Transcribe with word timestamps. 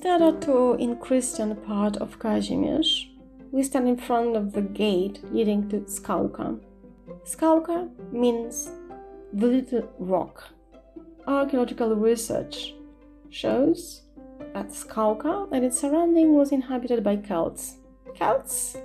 started 0.00 0.40
to 0.40 0.76
in 0.76 0.96
Christian 0.96 1.54
part 1.54 1.98
of 1.98 2.18
Kazimierz. 2.18 3.06
We 3.52 3.62
stand 3.62 3.86
in 3.86 3.98
front 3.98 4.34
of 4.34 4.54
the 4.54 4.62
gate 4.62 5.20
leading 5.30 5.68
to 5.68 5.80
Skalka. 5.80 6.58
Skalka 7.24 7.90
means 8.10 8.70
the 9.34 9.46
little 9.46 9.92
rock. 9.98 10.42
Archaeological 11.26 11.94
research 11.96 12.72
shows 13.28 14.04
that 14.54 14.70
Skalka 14.70 15.52
and 15.52 15.66
its 15.66 15.78
surrounding 15.78 16.34
was 16.34 16.50
inhabited 16.50 17.04
by 17.04 17.16
Celts. 17.16 17.76
Celts, 18.16 18.78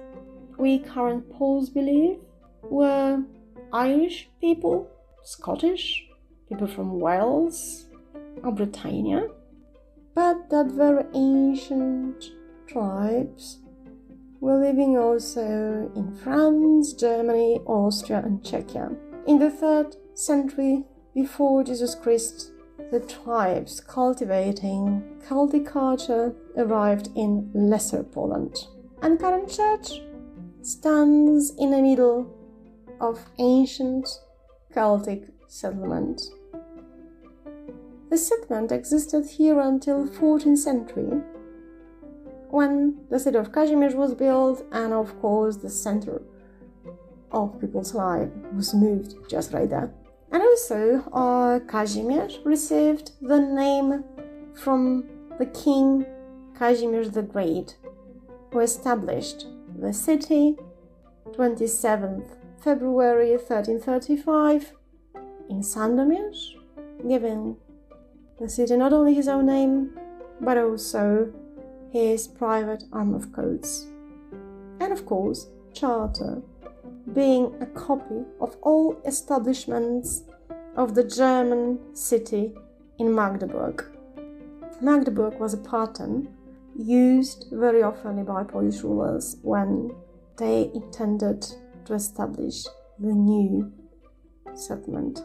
we 0.58 0.80
current 0.80 1.32
Poles 1.32 1.70
believe, 1.70 2.20
were 2.62 3.24
Irish 3.72 4.28
people, 4.42 4.90
Scottish, 5.24 6.04
people 6.50 6.68
from 6.68 7.00
Wales 7.00 7.86
or 8.44 8.52
Britannia, 8.52 9.30
but 10.16 10.50
that 10.50 10.68
very 10.68 11.04
ancient 11.14 12.32
tribes 12.68 13.60
were 14.40 14.58
living 14.60 14.98
also 14.98 15.92
in 15.96 16.16
France, 16.24 16.94
Germany, 16.94 17.60
Austria, 17.66 18.24
and 18.26 18.42
Czechia. 18.42 18.96
In 19.28 19.40
the 19.40 19.52
third 19.52 19.96
century 20.14 20.86
before 21.14 21.64
Jesus 21.64 21.96
Christ, 21.96 22.52
the 22.92 23.00
tribes 23.02 23.82
cultivating 23.82 25.04
Celtic 25.28 25.66
culture 25.66 26.34
arrived 26.58 27.10
in 27.16 27.52
Lesser 27.54 28.04
Poland. 28.04 28.56
And 29.02 29.20
current 29.20 29.50
church 29.50 30.02
stands 30.62 31.54
in 31.58 31.72
the 31.72 31.82
middle 31.82 32.32
of 33.02 33.20
ancient 33.40 34.08
Celtic 34.74 35.28
settlement. 35.48 36.22
The 38.10 38.18
settlement 38.18 38.72
existed 38.72 39.26
here 39.26 39.60
until 39.60 40.08
14th 40.08 40.60
century, 40.60 41.22
when 42.50 42.98
the 43.10 43.20
city 43.20 43.38
of 43.38 43.52
Kazimierz 43.52 43.96
was 43.96 44.14
built, 44.14 44.64
and 44.72 44.94
of 44.94 45.20
course 45.20 45.58
the 45.58 45.70
center 45.70 46.22
of 47.32 47.60
people's 47.60 47.94
life 47.94 48.30
was 48.54 48.74
moved 48.74 49.16
just 49.30 49.54
right 49.54 49.70
there. 49.70 49.92
And 50.32 50.42
also, 50.42 51.04
uh, 51.14 51.60
Kazimierz 51.60 52.46
received 52.46 53.12
the 53.22 53.40
name 53.40 54.04
from 54.54 55.06
the 55.38 55.48
king 55.48 56.06
Kazimierz 56.58 57.12
the 57.14 57.22
Great, 57.22 57.78
who 58.52 58.60
established 58.60 59.48
the 59.78 59.92
city 59.92 60.56
27th 61.32 62.38
February 62.62 63.32
1335 63.32 64.74
in 65.50 65.60
Sandomierz, 65.62 66.56
giving 67.08 67.58
city 68.48 68.76
not 68.76 68.94
only 68.94 69.14
his 69.14 69.28
own 69.28 69.46
name, 69.46 69.92
but 70.42 70.58
also 70.58 71.32
his 71.92 72.28
private 72.28 72.84
arm 72.92 73.14
of 73.14 73.32
codes. 73.32 73.88
And 74.80 74.92
of 74.92 75.06
course, 75.06 75.48
charter, 75.74 76.42
being 77.14 77.56
a 77.62 77.66
copy 77.68 78.24
of 78.42 78.58
all 78.62 79.02
establishments 79.06 80.24
of 80.76 80.96
the 80.96 81.04
German 81.04 81.80
city 81.96 82.54
in 83.00 83.14
Magdeburg. 83.14 83.86
Magdeburg 84.82 85.40
was 85.40 85.54
a 85.54 85.58
pattern 85.58 86.28
used 86.78 87.48
very 87.52 87.82
often 87.82 88.24
by 88.26 88.44
Polish 88.44 88.82
rulers 88.82 89.38
when 89.42 89.96
they 90.38 90.70
intended 90.74 91.46
to 91.86 91.94
establish 91.94 92.66
the 93.00 93.14
new 93.14 93.72
settlement. 94.54 95.24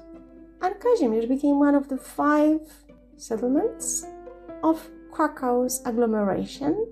And 0.62 0.74
Kazimierz 0.76 1.28
became 1.28 1.58
one 1.58 1.74
of 1.74 1.88
the 1.88 1.96
five 1.96 2.60
settlements 3.20 4.06
of 4.62 4.90
Krakow's 5.12 5.82
agglomeration, 5.84 6.86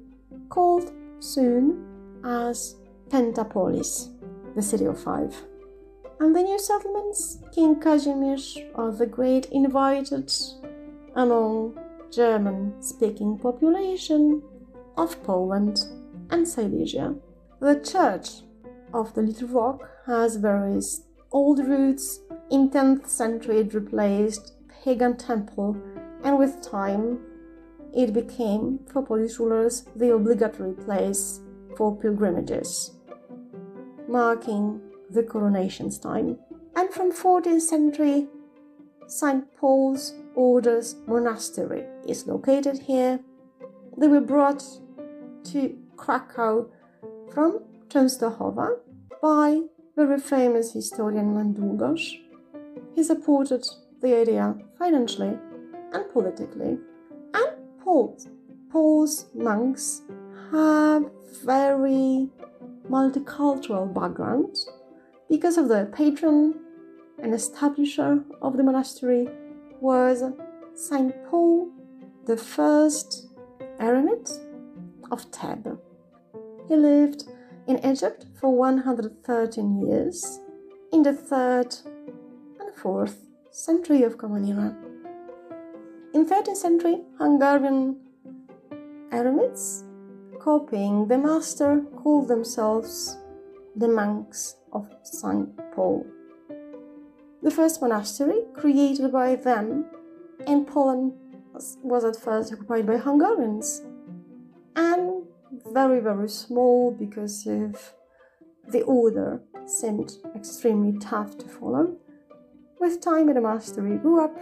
called 0.49 0.93
soon 1.21 1.87
as 2.25 2.77
Pentapolis, 3.11 4.11
the 4.55 4.63
city 4.63 4.85
of 4.85 5.01
five. 5.01 5.35
And 6.21 6.35
the 6.35 6.43
new 6.43 6.59
settlements, 6.59 7.39
King 7.53 7.77
Kazimierz 7.77 8.55
the 8.99 9.07
Great 9.07 9.47
invited 9.47 10.33
among 11.15 11.79
German 12.11 12.81
speaking 12.83 13.39
population 13.39 14.43
of 14.97 15.23
Poland 15.23 15.85
and 16.31 16.47
Silesia. 16.47 17.15
The 17.61 17.81
church 17.81 18.43
of 18.93 19.15
the 19.15 19.23
Little 19.23 19.49
Rock 19.49 19.89
has 20.07 20.37
various 20.37 21.03
old 21.33 21.61
roots. 21.61 22.21
In 22.51 22.71
10th 22.71 23.07
century 23.07 23.59
it 23.59 23.75
replaced 23.75 24.55
pagan 24.83 25.17
temple 25.17 25.77
and 26.29 26.39
with 26.39 26.61
time 26.63 27.19
it 27.95 28.13
became 28.13 28.79
for 28.93 29.03
Polish 29.03 29.39
rulers 29.39 29.85
the 29.97 30.13
obligatory 30.15 30.75
place 30.75 31.41
for 31.75 31.97
pilgrimages, 31.97 32.93
marking 34.07 34.79
the 35.09 35.23
coronation's 35.23 35.99
time. 35.99 36.39
And 36.77 36.91
from 36.91 37.13
14th 37.13 37.63
century, 37.63 38.27
St. 39.07 39.43
Paul's 39.57 40.15
Orders 40.35 40.97
Monastery 41.07 41.85
is 42.07 42.27
located 42.27 42.79
here. 42.81 43.21
They 43.97 44.09
were 44.09 44.21
brought 44.21 44.63
to 45.45 45.79
Krakow 45.97 46.71
from 47.33 47.61
Częstochowa 47.89 48.77
by 49.23 49.63
very 49.97 50.21
famous 50.21 50.75
historian 50.75 51.35
Jan 51.35 51.55
Długosz. 51.55 52.21
He 52.95 53.03
supported 53.03 53.65
the 54.03 54.15
idea 54.21 54.55
financially 54.79 55.39
and 55.93 56.11
politically. 56.13 56.79
And 57.35 57.51
Poles, 57.83 58.29
Poles 58.71 59.27
monks 59.35 60.03
have 60.53 61.11
very 61.45 62.29
multicultural 62.89 63.93
background 63.93 64.57
because 65.29 65.59
of 65.59 65.69
the 65.69 65.91
patron 65.93 66.55
and 67.23 67.35
establisher 67.35 68.25
of 68.41 68.57
the 68.57 68.63
monastery 68.63 69.29
was 69.81 70.23
Saint 70.75 71.13
Paul, 71.29 71.69
the 72.27 72.37
first 72.37 73.29
eremit 73.79 74.31
of 75.11 75.23
Thebes. 75.23 75.79
He 76.69 76.77
lived 76.77 77.25
in 77.67 77.85
Egypt 77.85 78.27
for 78.41 78.55
113 78.55 79.87
years 79.87 80.41
in 80.93 81.03
the 81.03 81.13
3rd 81.13 81.87
and 82.61 82.75
4th 82.75 83.17
century 83.51 84.03
of 84.03 84.19
Common 84.19 84.45
Era. 84.47 84.88
In 86.19 86.27
13th 86.27 86.57
century, 86.57 86.97
Hungarian 87.17 87.97
eremites, 89.13 89.85
copying 90.41 91.07
the 91.07 91.17
master, 91.17 91.83
called 91.95 92.27
themselves 92.27 93.17
the 93.77 93.87
monks 93.87 94.57
of 94.73 94.93
St. 95.05 95.49
Paul. 95.77 96.05
The 97.45 97.53
first 97.53 97.81
monastery 97.81 98.41
created 98.53 99.13
by 99.13 99.37
them 99.37 99.85
in 100.45 100.65
Poland 100.65 101.13
was 101.85 102.05
at 102.05 102.17
first 102.17 102.53
occupied 102.53 102.89
by 102.89 102.97
Hungarians 102.97 103.83
and 104.75 105.23
very, 105.73 106.01
very 106.01 106.29
small 106.29 106.91
because 106.91 107.47
of 107.47 107.95
the 108.67 108.83
order 108.83 109.41
seemed 109.67 110.15
extremely 110.35 110.99
tough 110.99 111.39
to 111.39 111.47
follow. 111.47 111.97
With 112.81 113.01
time, 113.01 113.33
the 113.33 113.41
monastery 113.41 113.99
grew 113.99 114.25
up 114.25 114.37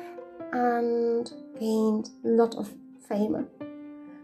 and 0.56 1.32
gained 1.60 2.08
a 2.24 2.28
lot 2.28 2.54
of 2.56 2.72
fame. 3.08 3.46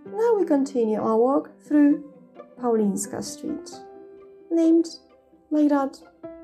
Now 0.06 0.34
we 0.38 0.44
continue 0.46 1.00
our 1.00 1.16
walk 1.16 1.50
through 1.66 2.10
Paulinska 2.58 3.22
Street, 3.22 3.70
named 4.50 4.86
like 5.50 5.68
that 5.68 5.98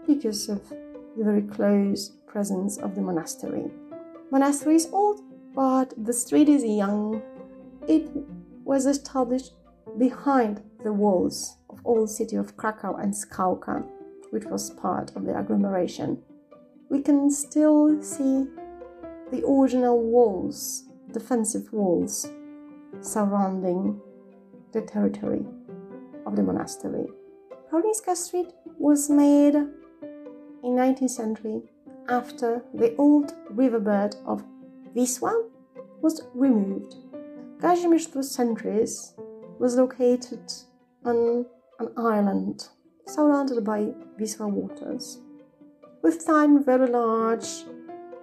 because 0.06 0.48
of 0.48 0.60
the 0.68 1.24
very 1.24 1.42
close 1.42 2.10
presence 2.26 2.76
of 2.76 2.94
the 2.94 3.00
monastery. 3.00 3.70
Monastery 4.30 4.76
is 4.76 4.88
old, 4.92 5.20
but 5.54 5.94
the 5.96 6.12
street 6.12 6.48
is 6.48 6.62
young. 6.64 7.22
It 7.86 8.10
was 8.64 8.84
established 8.84 9.52
behind 9.96 10.62
the 10.84 10.92
walls 10.92 11.56
of 11.70 11.80
old 11.84 12.10
city 12.10 12.36
of 12.36 12.56
Krakow 12.58 12.96
and 12.96 13.12
Skałka, 13.14 13.86
which 14.30 14.44
was 14.44 14.70
part 14.70 15.16
of 15.16 15.24
the 15.24 15.36
agglomeration. 15.38 16.22
We 16.90 17.00
can 17.00 17.30
still 17.30 18.02
see 18.02 18.46
the 19.30 19.44
original 19.46 20.00
walls, 20.00 20.84
defensive 21.12 21.72
walls, 21.72 22.30
surrounding 23.00 24.00
the 24.72 24.82
territory 24.82 25.44
of 26.26 26.36
the 26.36 26.42
monastery. 26.42 27.06
Paulinska 27.70 28.16
Street 28.16 28.52
was 28.78 29.10
made 29.10 29.54
in 29.54 30.72
19th 30.76 31.10
century 31.10 31.62
after 32.08 32.62
the 32.74 32.94
old 32.96 33.34
riverbed 33.50 34.16
of 34.26 34.42
Wisła 34.94 35.34
was 36.00 36.22
removed. 36.34 36.94
Kazimierz 37.58 38.24
centuries 38.24 39.14
was 39.58 39.76
located 39.76 40.52
on 41.04 41.44
an 41.80 41.88
island 41.96 42.68
surrounded 43.06 43.64
by 43.64 43.92
Wisła 44.18 44.50
waters. 44.50 45.18
With 46.02 46.24
time, 46.26 46.64
very 46.64 46.88
large 46.88 47.64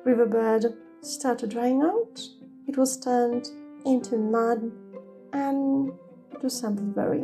riverbed 0.05 0.75
started 1.05 1.51
drying 1.51 1.81
out. 1.81 2.19
It 2.67 2.77
was 2.77 2.99
turned 2.99 3.47
into 3.85 4.17
mud 4.17 4.71
and 5.33 5.91
it 6.31 6.43
was 6.43 6.57
something 6.57 6.93
very 6.93 7.23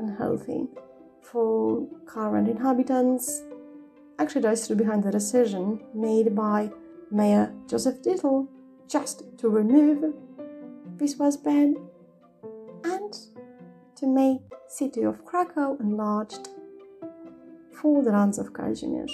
unhealthy 0.00 0.66
for 1.22 1.86
current 2.06 2.48
inhabitants. 2.48 3.42
Actually, 4.18 4.48
I 4.48 4.54
stood 4.54 4.78
behind 4.78 5.04
the 5.04 5.10
decision 5.10 5.80
made 5.94 6.34
by 6.34 6.70
Mayor 7.10 7.54
Joseph 7.68 8.02
Dietl 8.02 8.48
just 8.88 9.24
to 9.38 9.48
remove 9.48 10.14
Wisła's 10.96 11.36
bed 11.36 11.74
and 12.84 13.16
to 13.96 14.06
make 14.06 14.40
city 14.68 15.02
of 15.02 15.24
Krakow 15.24 15.78
enlarged 15.80 16.48
for 17.70 18.02
the 18.02 18.10
lands 18.10 18.38
of 18.38 18.52
Kazimierz. 18.52 19.12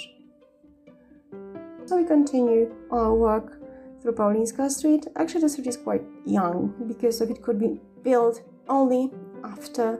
So 1.85 1.97
we 1.97 2.05
continue 2.05 2.73
our 2.91 3.13
work 3.13 3.58
through 4.01 4.13
Paulińska 4.13 4.69
Street. 4.69 5.07
Actually, 5.15 5.41
the 5.41 5.49
street 5.49 5.67
is 5.67 5.77
quite 5.77 6.03
young 6.25 6.73
because 6.87 7.21
it 7.21 7.41
could 7.41 7.59
be 7.59 7.79
built 8.03 8.41
only 8.67 9.11
after 9.43 9.99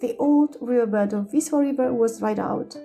the 0.00 0.16
old 0.18 0.56
riverbed 0.60 1.12
of 1.12 1.30
Wisła 1.32 1.60
River 1.60 1.92
was 1.92 2.18
dried 2.18 2.38
out. 2.38 2.76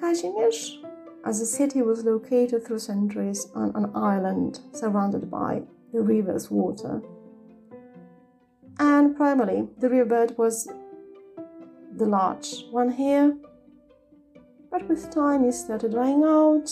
Kazimierz, 0.00 0.82
as 1.24 1.40
a 1.40 1.46
city, 1.46 1.82
was 1.82 2.04
located 2.04 2.64
through 2.64 2.78
centuries 2.78 3.48
on 3.54 3.74
an 3.74 3.90
island 3.96 4.60
surrounded 4.72 5.30
by 5.30 5.62
the 5.92 6.00
river's 6.00 6.50
water. 6.50 7.02
And 8.78 9.16
primarily, 9.16 9.68
the 9.78 9.88
riverbed 9.88 10.36
was 10.38 10.68
the 11.96 12.04
large 12.04 12.66
one 12.70 12.90
here, 12.90 13.36
but 14.70 14.86
with 14.88 15.10
time 15.10 15.44
it 15.44 15.52
started 15.52 15.92
drying 15.92 16.22
out. 16.22 16.70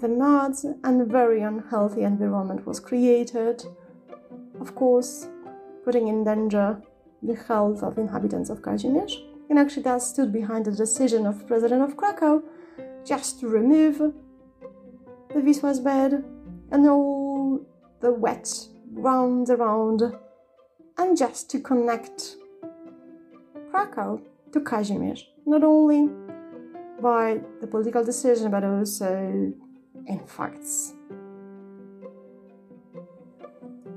The 0.00 0.08
mud 0.08 0.54
and 0.82 1.06
very 1.12 1.42
unhealthy 1.42 2.04
environment 2.04 2.66
was 2.66 2.80
created. 2.80 3.62
Of 4.58 4.74
course, 4.74 5.28
putting 5.84 6.08
in 6.08 6.24
danger 6.24 6.80
the 7.22 7.34
health 7.34 7.82
of 7.82 7.98
inhabitants 7.98 8.48
of 8.48 8.62
Kazimierz, 8.62 9.12
and 9.50 9.58
actually 9.58 9.82
that 9.82 10.00
stood 10.00 10.32
behind 10.32 10.64
the 10.64 10.72
decision 10.72 11.26
of 11.26 11.46
President 11.46 11.82
of 11.82 11.98
Krakow 11.98 12.42
just 13.04 13.40
to 13.40 13.48
remove 13.48 13.98
the 13.98 15.40
Wisła's 15.40 15.80
bed 15.80 16.24
and 16.70 16.88
all 16.88 17.60
the 18.00 18.10
wet 18.10 18.48
ground 18.94 19.50
around, 19.50 20.00
and 20.96 21.14
just 21.14 21.50
to 21.50 21.60
connect 21.60 22.36
Krakow 23.70 24.22
to 24.52 24.60
Kazimierz, 24.60 25.24
not 25.44 25.62
only 25.62 26.08
by 27.02 27.40
the 27.60 27.66
political 27.66 28.02
decision 28.02 28.50
but 28.50 28.64
also 28.64 29.52
in 30.06 30.20
facts. 30.26 30.94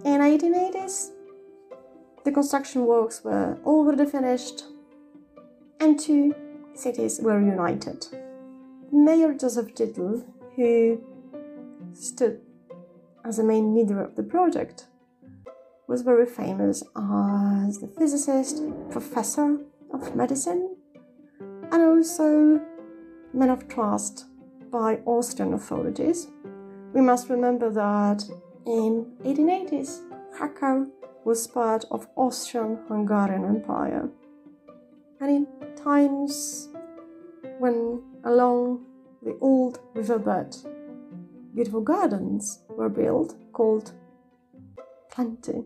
In 0.06 0.20
1880s, 0.20 1.12
the 2.26 2.32
construction 2.32 2.86
works 2.86 3.24
were 3.24 3.58
already 3.66 4.06
finished 4.06 4.64
and 5.80 6.00
two 6.00 6.34
cities 6.74 7.20
were 7.22 7.40
united. 7.40 8.08
Mayor 8.92 9.34
Joseph 9.34 9.74
Dietl, 9.76 10.24
who 10.56 11.02
stood 11.94 12.42
as 13.26 13.38
the 13.38 13.44
main 13.44 13.76
leader 13.76 14.02
of 14.02 14.16
the 14.16 14.24
project, 14.24 14.88
was 15.88 16.02
very 16.02 16.26
famous 16.26 16.84
as 16.96 17.80
the 17.80 17.92
physicist, 17.98 18.62
professor 18.90 19.58
of 19.94 20.16
medicine, 20.16 20.76
and 21.72 21.82
also 21.82 22.62
man 23.34 23.50
of 23.50 23.68
trust 23.68 24.26
by 24.74 25.00
Austrian 25.06 25.54
authorities. 25.54 26.30
We 26.94 27.02
must 27.02 27.30
remember 27.30 27.70
that 27.70 28.24
in 28.66 29.06
1880s, 29.24 30.02
Krakow 30.36 30.88
was 31.24 31.46
part 31.46 31.86
of 31.92 32.08
Austrian-Hungarian 32.16 33.46
Empire. 33.46 34.10
And 35.22 35.30
in 35.30 35.48
times 35.76 36.70
when 37.60 38.02
along 38.24 38.86
the 39.22 39.38
old 39.40 39.80
riverbed 39.94 40.58
beautiful 41.54 41.82
gardens 41.82 42.64
were 42.68 42.90
built 42.90 43.36
called 43.54 43.92
Planty, 45.12 45.66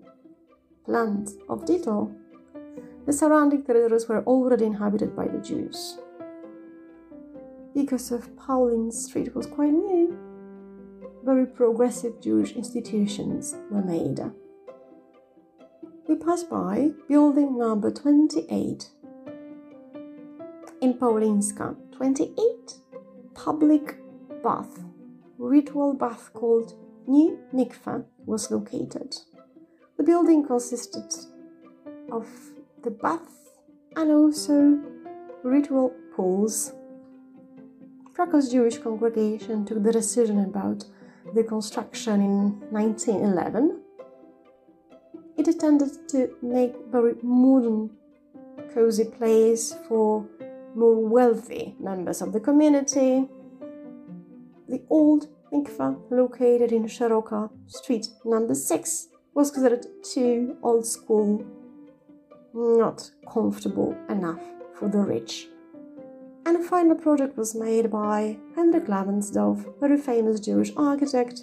lands 0.85 1.37
of 1.47 1.63
Dietl, 1.63 2.13
the 3.05 3.13
surrounding 3.13 3.63
territories 3.63 4.09
were 4.09 4.23
already 4.25 4.65
inhabited 4.65 5.15
by 5.15 5.27
the 5.27 5.39
Jews. 5.39 5.97
Because 7.77 8.11
of 8.11 8.35
Pauline 8.35 8.91
Street 8.91 9.35
was 9.35 9.45
quite 9.45 9.71
new, 9.71 10.17
very 11.23 11.45
progressive 11.45 12.19
Jewish 12.21 12.51
institutions 12.53 13.55
were 13.69 13.83
made 13.83 14.19
we 16.07 16.15
pass 16.15 16.43
by 16.43 16.91
building 17.09 17.57
number 17.57 17.91
28 17.91 18.89
in 20.81 20.93
Paulińska. 20.93 21.75
28 21.91 22.35
public 23.33 23.97
bath, 24.43 24.83
ritual 25.37 25.93
bath 25.93 26.29
called 26.33 26.73
New 27.07 27.37
Mikva 27.53 28.05
was 28.25 28.51
located. 28.51 29.17
The 29.97 30.03
building 30.03 30.45
consisted 30.45 31.13
of 32.11 32.27
the 32.83 32.91
bath 32.91 33.51
and 33.95 34.11
also 34.11 34.79
ritual 35.43 35.91
pools. 36.15 36.71
Krakow's 38.17 38.51
Jewish 38.51 38.79
congregation 38.79 39.63
took 39.63 39.83
the 39.83 39.91
decision 39.91 40.39
about 40.39 40.83
the 41.35 41.43
construction 41.43 42.19
in 42.21 42.59
1911 42.71 43.81
it 45.37 45.47
intended 45.47 46.09
to 46.09 46.35
make 46.41 46.73
a 46.73 46.91
very 46.91 47.13
modern, 47.21 47.91
cozy 48.73 49.05
place 49.05 49.75
for 49.87 50.25
more 50.73 51.07
wealthy 51.07 51.75
members 51.79 52.21
of 52.23 52.33
the 52.33 52.39
community. 52.39 53.29
The 54.67 54.81
old 54.89 55.27
mikveh, 55.53 55.95
located 56.09 56.71
in 56.71 56.85
Szeroka 56.85 57.51
Street 57.67 58.07
number 58.25 58.55
6, 58.55 59.07
was 59.35 59.51
considered 59.51 59.85
too 60.03 60.57
old 60.63 60.87
school, 60.87 61.45
not 62.53 63.11
comfortable 63.31 63.95
enough 64.09 64.41
for 64.73 64.89
the 64.89 64.97
rich. 64.97 65.49
And 66.47 66.55
a 66.55 66.63
final 66.63 66.95
project 66.95 67.37
was 67.37 67.53
made 67.53 67.91
by 67.91 68.39
Henrik 68.55 68.85
Lavensdorf, 68.85 69.79
very 69.81 69.97
famous 69.97 70.39
Jewish 70.39 70.71
architect, 70.77 71.41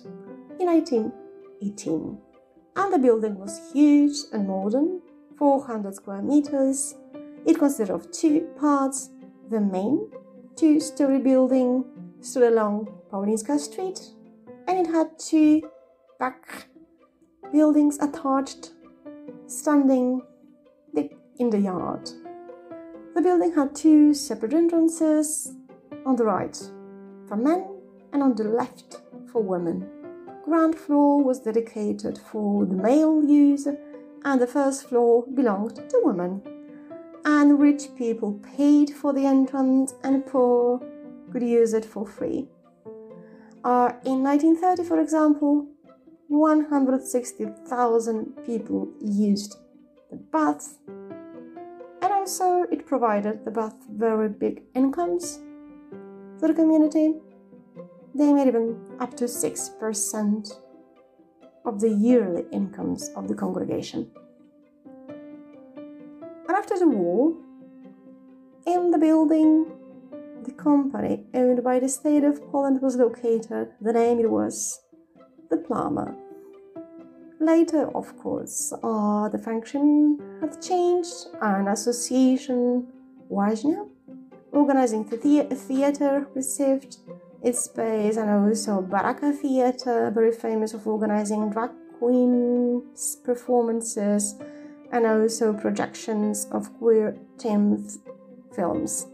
in 0.59 0.67
1818 0.67 2.19
and 2.77 2.93
the 2.93 2.99
building 2.99 3.39
was 3.39 3.61
huge 3.73 4.17
and 4.33 4.49
modern, 4.49 5.01
400 5.39 5.95
square 5.95 6.23
meters. 6.23 6.95
It 7.47 7.59
consisted 7.59 7.91
of 7.91 8.11
two 8.11 8.49
parts. 8.59 9.11
The 9.51 9.61
main 9.61 10.11
two 10.57 10.81
story 10.81 11.19
building 11.19 11.85
stood 12.21 12.53
along 12.53 12.89
Paulińska 13.13 13.59
Street, 13.59 14.01
and 14.67 14.79
it 14.79 14.91
had 14.91 15.19
two 15.19 15.71
back 16.19 16.69
buildings 17.53 17.99
attached, 18.01 18.73
standing 19.47 20.23
in 21.39 21.51
the 21.51 21.61
yard. 21.61 22.11
The 23.15 23.23
building 23.23 23.55
had 23.55 23.75
two 23.75 24.15
separate 24.15 24.55
entrances 24.55 25.53
on 26.05 26.17
the 26.17 26.25
right 26.25 26.57
for 27.29 27.37
men 27.37 27.67
and 28.13 28.23
on 28.23 28.35
the 28.35 28.45
left 28.45 28.97
for 29.31 29.43
women 29.43 29.89
ground 30.45 30.75
floor 30.75 31.23
was 31.23 31.39
dedicated 31.41 32.19
for 32.19 32.67
the 32.67 32.75
male 32.75 33.25
use, 33.25 33.67
and 34.25 34.41
the 34.41 34.47
first 34.47 34.89
floor 34.89 35.25
belonged 35.35 35.77
to 35.89 36.01
women. 36.05 36.43
And 37.25 37.59
rich 37.59 37.85
people 37.97 38.35
paid 38.57 38.91
for 38.91 39.15
the 39.15 39.25
entrance, 39.25 39.95
and 40.03 40.27
poor 40.27 40.83
could 41.33 41.43
use 41.43 41.73
it 41.73 41.85
for 41.85 42.07
free. 42.07 42.49
Uh, 43.65 43.93
in 44.05 44.23
1930, 44.23 44.85
for 44.85 45.01
example, 45.01 45.67
160,000 46.29 48.45
people 48.45 48.89
used 49.01 49.57
the 50.11 50.17
bath, 50.17 50.77
and 50.87 51.04
also 52.25 52.65
it 52.73 52.87
provided 52.87 53.45
the 53.45 53.51
bath 53.51 53.77
very 53.91 54.31
big 54.31 54.63
incomes 54.75 55.41
to 56.39 56.47
the 56.49 56.55
community 56.55 57.13
they 58.15 58.33
made 58.33 58.49
even 58.49 58.81
up 58.99 59.15
to 59.19 59.25
6% 59.25 60.61
of 61.67 61.81
the 61.81 61.91
yearly 61.91 62.45
incomes 62.51 63.11
of 63.11 63.29
the 63.29 63.35
congregation. 63.35 64.11
And 66.49 66.57
after 66.57 66.79
the 66.79 66.89
war, 66.89 67.35
in 68.67 68.91
the 68.91 68.99
building, 68.99 69.67
the 70.45 70.53
company 70.53 71.27
owned 71.35 71.63
by 71.63 71.79
the 71.79 71.91
state 71.91 72.25
of 72.25 72.41
Poland 72.51 72.81
was 72.81 72.97
located. 72.97 73.73
The 73.83 73.93
name 73.93 74.19
it 74.21 74.31
was 74.31 74.81
the 75.51 75.59
Plumber. 75.59 76.24
Later, 77.45 77.95
of 77.95 78.17
course, 78.17 78.73
uh, 78.83 79.29
the 79.29 79.37
function 79.37 80.19
had 80.41 80.63
changed. 80.63 81.27
An 81.43 81.69
association, 81.69 82.87
Łaźnia, 83.31 83.87
organizing 84.51 85.05
the, 85.05 85.19
the 85.51 85.55
theater, 85.55 86.27
received 86.35 86.97
its 87.43 87.65
space 87.65 88.17
and 88.17 88.31
also 88.31 88.81
Baraka 88.81 89.31
Theatre, 89.33 90.11
very 90.11 90.33
famous 90.33 90.73
of 90.73 90.87
organizing 90.87 91.51
drag 91.51 91.71
queens 91.99 93.17
performances 93.23 94.37
and 94.91 95.05
also 95.05 95.53
projections 95.53 96.47
of 96.51 96.73
queer 96.79 97.15
themed 97.37 97.99
films. 98.57 99.07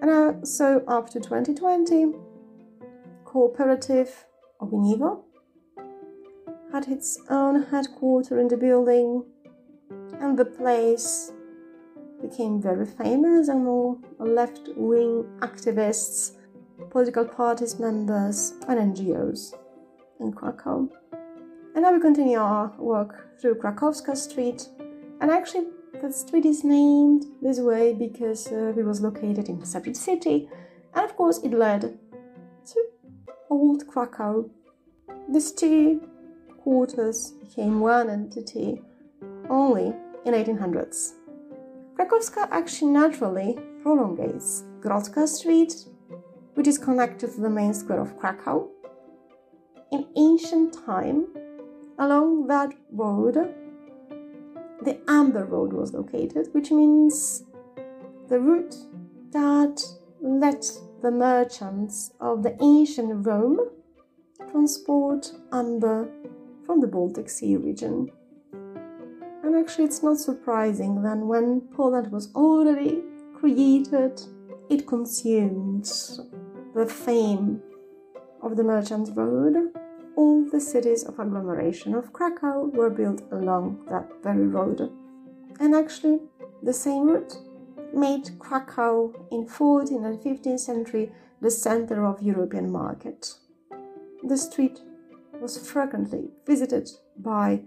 And 0.00 0.10
also 0.10 0.82
up 0.88 1.10
to 1.10 1.20
2020, 1.20 2.14
Cooperative 3.26 4.24
Ogniwo 4.62 5.23
had 6.74 6.88
its 6.88 7.20
own 7.30 7.62
headquarters 7.70 8.40
in 8.40 8.48
the 8.48 8.56
building, 8.56 9.24
and 10.18 10.36
the 10.36 10.44
place 10.44 11.30
became 12.20 12.60
very 12.60 12.84
famous 12.84 13.46
among 13.46 14.04
left 14.18 14.68
wing 14.74 15.24
activists, 15.38 16.32
political 16.90 17.24
parties 17.24 17.78
members, 17.78 18.54
and 18.66 18.96
NGOs 18.96 19.54
in 20.18 20.32
Krakow. 20.32 20.88
And 21.76 21.82
now 21.84 21.92
we 21.92 22.00
continue 22.00 22.38
our 22.38 22.72
walk 22.76 23.14
through 23.40 23.54
Krakowska 23.60 24.16
Street, 24.16 24.68
and 25.20 25.30
actually, 25.30 25.68
the 26.02 26.10
street 26.10 26.44
is 26.44 26.64
named 26.64 27.26
this 27.40 27.60
way 27.60 27.94
because 27.94 28.48
uh, 28.48 28.74
it 28.76 28.84
was 28.84 29.00
located 29.00 29.48
in 29.48 29.64
separate 29.64 29.96
city, 29.96 30.48
and 30.92 31.04
of 31.04 31.14
course, 31.14 31.38
it 31.44 31.52
led 31.52 31.96
to 32.66 32.84
Old 33.48 33.86
Krakow. 33.86 34.50
These 35.28 35.52
two 35.52 36.00
quarters 36.64 37.32
became 37.42 37.78
one 37.78 38.08
entity 38.08 38.80
only 39.50 39.94
in 40.24 40.32
1800s. 40.32 41.12
Krakowska 41.94 42.48
actually 42.50 42.90
naturally 42.90 43.58
prolongates 43.82 44.64
Grodzka 44.80 45.28
Street, 45.28 45.74
which 46.54 46.66
is 46.66 46.78
connected 46.78 47.30
to 47.32 47.40
the 47.42 47.50
main 47.50 47.74
square 47.74 48.00
of 48.00 48.18
Krakow. 48.18 48.70
In 49.92 50.06
ancient 50.16 50.72
time, 50.86 51.26
along 51.98 52.46
that 52.46 52.72
road, 52.90 53.34
the 54.82 54.98
Amber 55.06 55.44
Road 55.44 55.74
was 55.74 55.92
located, 55.92 56.48
which 56.52 56.70
means 56.70 57.44
the 58.28 58.40
route 58.40 58.74
that 59.32 59.84
led 60.22 60.64
the 61.02 61.10
merchants 61.10 62.12
of 62.20 62.42
the 62.42 62.56
ancient 62.62 63.26
Rome 63.26 63.60
transport 64.50 65.30
amber 65.52 66.08
from 66.64 66.80
the 66.80 66.86
Baltic 66.86 67.28
Sea 67.28 67.56
region. 67.56 68.10
And 69.42 69.54
actually, 69.56 69.84
it's 69.84 70.02
not 70.02 70.18
surprising 70.18 71.02
that 71.02 71.18
when 71.18 71.60
Poland 71.76 72.10
was 72.10 72.34
already 72.34 73.02
created, 73.34 74.20
it 74.70 74.86
consumed 74.86 75.84
the 76.74 76.86
fame 76.86 77.62
of 78.42 78.56
the 78.56 78.64
Merchant 78.64 79.10
Road. 79.14 79.72
All 80.16 80.44
the 80.44 80.60
cities 80.60 81.04
of 81.04 81.18
agglomeration 81.18 81.94
of 81.94 82.12
Krakow 82.12 82.70
were 82.72 82.90
built 82.90 83.22
along 83.32 83.84
that 83.90 84.08
very 84.22 84.46
road. 84.46 84.90
And 85.60 85.74
actually, 85.74 86.20
the 86.62 86.72
same 86.72 87.08
route 87.08 87.36
made 87.92 88.38
Krakow 88.38 89.12
in 89.30 89.46
14th 89.46 90.04
and 90.04 90.18
15th 90.20 90.60
century 90.60 91.12
the 91.40 91.50
center 91.50 92.06
of 92.06 92.22
European 92.22 92.70
market. 92.70 93.34
The 94.22 94.38
street 94.38 94.80
was 95.40 95.58
frequently 95.70 96.30
visited 96.46 96.90
by 97.18 97.60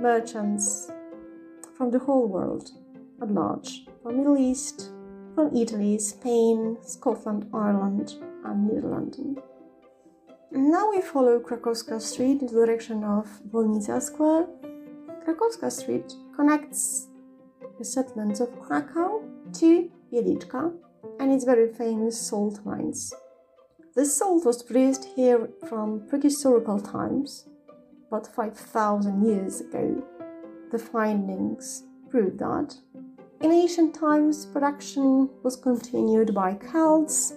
merchants 0.00 0.90
from 1.76 1.90
the 1.90 1.98
whole 1.98 2.28
world 2.28 2.70
at 3.20 3.30
large, 3.30 3.86
from 4.02 4.12
the 4.12 4.18
Middle 4.18 4.36
East, 4.36 4.90
from 5.34 5.54
Italy, 5.56 5.98
Spain, 5.98 6.76
Scotland, 6.82 7.48
Ireland, 7.52 8.14
and 8.44 8.68
Netherlands. 8.68 9.18
Now 10.52 10.90
we 10.90 11.00
follow 11.00 11.40
Krakowska 11.40 12.00
Street 12.00 12.40
in 12.40 12.46
the 12.46 12.66
direction 12.66 13.02
of 13.02 13.26
Wolnica 13.50 14.00
Square. 14.00 14.46
Krakowska 15.26 15.70
Street 15.72 16.12
connects 16.36 17.08
the 17.78 17.84
settlements 17.84 18.40
of 18.40 18.48
Krakow 18.60 19.22
to 19.54 19.90
Wieliczka 20.12 20.72
and 21.18 21.32
its 21.32 21.44
very 21.44 21.72
famous 21.72 22.20
salt 22.20 22.64
mines. 22.64 23.12
The 23.96 24.04
salt 24.04 24.44
was 24.44 24.60
produced 24.60 25.04
here 25.14 25.48
from 25.68 26.00
prehistorical 26.08 26.82
times, 26.82 27.46
about 28.08 28.26
5,000 28.26 29.24
years 29.24 29.60
ago. 29.60 30.02
The 30.72 30.80
findings 30.80 31.84
prove 32.10 32.36
that. 32.38 32.74
In 33.40 33.52
ancient 33.52 33.94
times, 33.94 34.46
production 34.46 35.30
was 35.44 35.54
continued 35.54 36.34
by 36.34 36.54
Celts, 36.54 37.34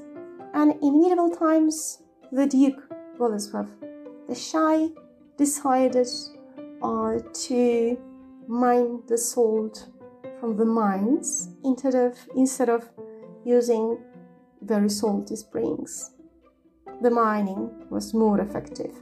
and 0.55 0.73
in 0.81 0.99
medieval 0.99 1.29
times, 1.29 2.01
the 2.31 2.47
Duke 2.47 2.89
Bolesław 3.19 3.69
the 4.27 4.33
Shy 4.33 4.89
decided 5.37 6.07
uh, 6.81 7.19
to 7.45 7.97
mine 8.47 9.03
the 9.07 9.17
salt 9.19 9.89
from 10.39 10.57
the 10.57 10.65
mines 10.65 11.49
instead 11.63 11.93
of 11.93 12.17
instead 12.35 12.69
of 12.69 12.89
using 13.45 13.99
very 14.61 14.89
salty 14.89 15.35
springs 15.35 16.16
the 17.01 17.11
mining 17.11 17.69
was 17.89 18.13
more 18.13 18.39
effective. 18.39 18.95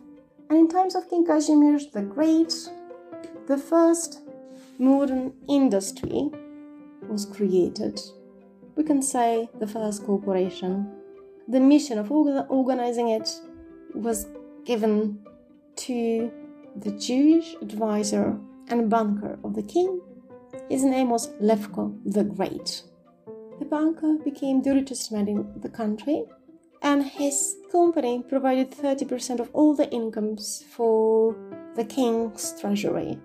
And 0.50 0.60
in 0.60 0.68
times 0.68 0.96
of 0.96 1.10
King 1.10 1.26
Kazimierz 1.26 1.92
the 1.92 2.02
Great, 2.02 2.54
the 3.48 3.58
first 3.58 4.22
modern 4.78 5.34
industry 5.48 6.30
was 7.08 7.26
created. 7.26 8.00
We 8.76 8.84
can 8.84 9.02
say 9.02 9.50
the 9.60 9.68
first 9.68 10.06
corporation. 10.06 10.92
The 11.48 11.60
mission 11.60 11.98
of 11.98 12.12
organizing 12.12 13.10
it 13.10 13.30
was 13.94 14.28
given 14.66 15.20
to 15.78 16.32
the 16.76 16.92
Jewish 16.92 17.56
advisor 17.62 18.38
and 18.68 18.90
banker 18.90 19.40
of 19.44 19.56
the 19.56 19.64
king. 19.64 20.02
His 20.70 20.84
name 20.84 21.10
was 21.10 21.30
Levko 21.42 21.98
the 22.06 22.24
Great. 22.24 22.84
The 23.60 23.66
banker 23.66 24.18
became 24.24 24.62
the 24.62 24.74
richest 24.74 25.12
man 25.12 25.28
in 25.28 25.62
the 25.62 25.70
country 25.70 26.26
and 26.86 27.04
his 27.04 27.58
company 27.72 28.24
provided 28.30 28.70
30% 28.70 29.40
of 29.40 29.50
all 29.54 29.74
the 29.74 29.90
incomes 29.92 30.64
for 30.70 31.36
the 31.76 31.84
king's 31.84 32.54
treasury. 32.62 33.20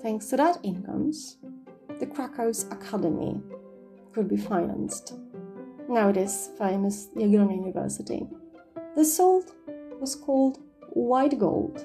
Thanks 0.00 0.26
to 0.26 0.36
that 0.36 0.58
incomes, 0.62 1.38
the 1.98 2.06
Krakow's 2.06 2.66
Academy 2.70 3.40
could 4.12 4.28
be 4.28 4.36
financed. 4.36 5.14
Now 5.88 6.10
it 6.10 6.16
is 6.16 6.50
famous 6.56 7.08
Jagiellonian 7.16 7.66
University. 7.66 8.28
The 8.94 9.04
salt 9.04 9.54
was 10.00 10.14
called 10.14 10.60
white 10.90 11.36
gold, 11.36 11.84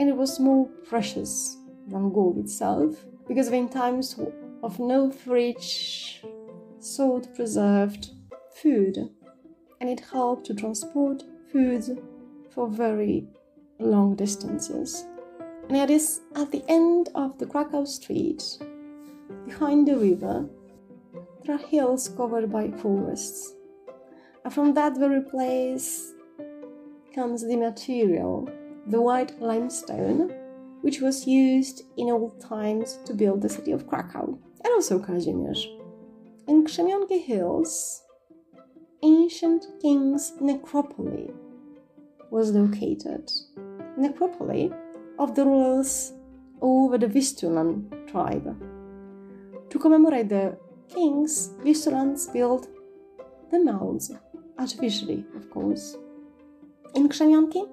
and 0.00 0.08
it 0.08 0.16
was 0.16 0.40
more 0.40 0.66
precious 0.84 1.58
than 1.86 2.12
gold 2.12 2.38
itself 2.38 3.06
because 3.28 3.46
in 3.48 3.68
times 3.68 4.18
of 4.64 4.80
no 4.80 5.12
fridge, 5.12 6.24
salt 6.80 7.32
preserved 7.36 8.10
food 8.52 9.10
and 9.80 9.88
it 9.88 10.00
helped 10.12 10.46
to 10.46 10.54
transport 10.54 11.22
food 11.50 12.02
for 12.50 12.68
very 12.68 13.26
long 13.78 14.14
distances. 14.14 15.06
And 15.68 15.76
it 15.76 15.90
is 15.90 16.20
at 16.34 16.50
the 16.50 16.62
end 16.68 17.08
of 17.14 17.38
the 17.38 17.46
Krakow 17.46 17.84
street, 17.84 18.42
behind 19.46 19.88
the 19.88 19.96
river, 19.96 20.48
there 21.44 21.54
are 21.54 21.58
hills 21.58 22.08
covered 22.08 22.52
by 22.52 22.70
forests. 22.70 23.54
And 24.44 24.52
from 24.52 24.74
that 24.74 24.98
very 24.98 25.22
place 25.22 26.12
comes 27.14 27.46
the 27.46 27.56
material, 27.56 28.48
the 28.86 29.00
white 29.00 29.40
limestone, 29.40 30.34
which 30.82 31.00
was 31.00 31.26
used 31.26 31.84
in 31.96 32.10
old 32.10 32.40
times 32.40 32.98
to 33.04 33.14
build 33.14 33.42
the 33.42 33.48
city 33.48 33.72
of 33.72 33.86
Krakow 33.86 34.38
and 34.64 34.72
also 34.74 34.98
Kazimierz. 34.98 35.66
In 36.48 36.64
Krzemionki 36.64 37.22
Hills, 37.22 38.02
ancient 39.02 39.66
king's 39.80 40.32
necropole 40.40 41.32
was 42.30 42.52
located. 42.52 43.30
Necropole 43.98 44.74
of 45.18 45.34
the 45.34 45.44
rulers 45.44 46.12
over 46.60 46.98
the 46.98 47.06
Vistulan 47.06 48.06
tribe. 48.10 48.56
To 49.70 49.78
commemorate 49.78 50.28
the 50.28 50.58
kings, 50.88 51.50
Vistulans 51.62 52.26
built 52.32 52.68
the 53.50 53.60
mounds, 53.60 54.12
artificially, 54.58 55.24
of 55.36 55.50
course. 55.50 55.96
In 56.94 57.08
Krzemionki, 57.08 57.68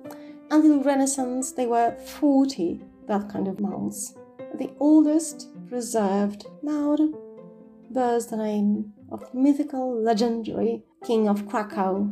until 0.51 0.83
Renaissance, 0.83 1.51
there 1.51 1.67
were 1.67 1.95
40 2.05 2.81
that 3.07 3.29
kind 3.29 3.47
of 3.47 3.59
mounds. 3.59 4.15
The 4.55 4.71
oldest 4.79 5.47
preserved 5.67 6.45
mound 6.61 7.15
bears 7.89 8.27
the 8.27 8.37
name 8.37 8.93
of 9.11 9.33
mythical, 9.33 10.01
legendary 10.01 10.83
king 11.05 11.27
of 11.27 11.47
Krakow, 11.47 12.09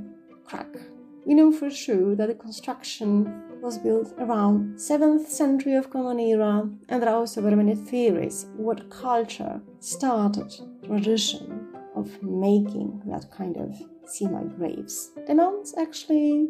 Krak. 0.48 0.92
We 1.26 1.34
know 1.34 1.52
for 1.52 1.70
sure 1.70 2.16
that 2.16 2.28
the 2.28 2.36
construction 2.36 3.44
was 3.62 3.78
built 3.80 4.14
around 4.20 4.76
7th 4.76 5.26
century 5.28 5.76
of 5.76 5.90
Common 5.90 6.20
Era, 6.20 6.70
and 6.90 7.02
there 7.02 7.10
are 7.10 7.16
also 7.16 7.42
very 7.42 7.56
many 7.56 7.76
theories 7.76 8.46
what 8.56 8.90
culture 8.90 9.60
started 9.80 10.54
tradition 10.86 11.68
of 11.96 12.22
making 12.22 13.02
that 13.08 13.32
kind 13.32 13.58
of 13.58 13.76
semi-graves. 14.06 15.12
The 15.26 15.34
mounds 15.34 15.74
actually 15.78 16.50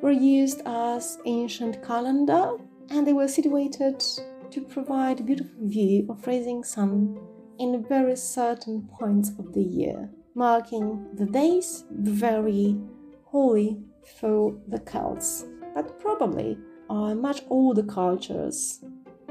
were 0.00 0.12
used 0.12 0.62
as 0.64 1.18
ancient 1.26 1.84
calendar 1.84 2.56
and 2.90 3.06
they 3.06 3.12
were 3.12 3.28
situated 3.28 4.02
to 4.50 4.60
provide 4.62 5.20
a 5.20 5.24
beautiful 5.24 5.66
view 5.66 6.06
of 6.08 6.26
rising 6.26 6.62
sun 6.62 7.18
in 7.58 7.84
very 7.88 8.16
certain 8.16 8.88
points 8.98 9.30
of 9.38 9.52
the 9.52 9.62
year, 9.62 10.08
marking 10.34 11.06
the 11.14 11.26
days 11.26 11.84
very 11.90 12.76
holy 13.24 13.78
for 14.18 14.54
the 14.68 14.78
Celts. 14.80 15.44
But 15.74 15.98
probably 16.00 16.58
uh, 16.90 17.14
much 17.14 17.42
older 17.48 17.82
cultures 17.82 18.84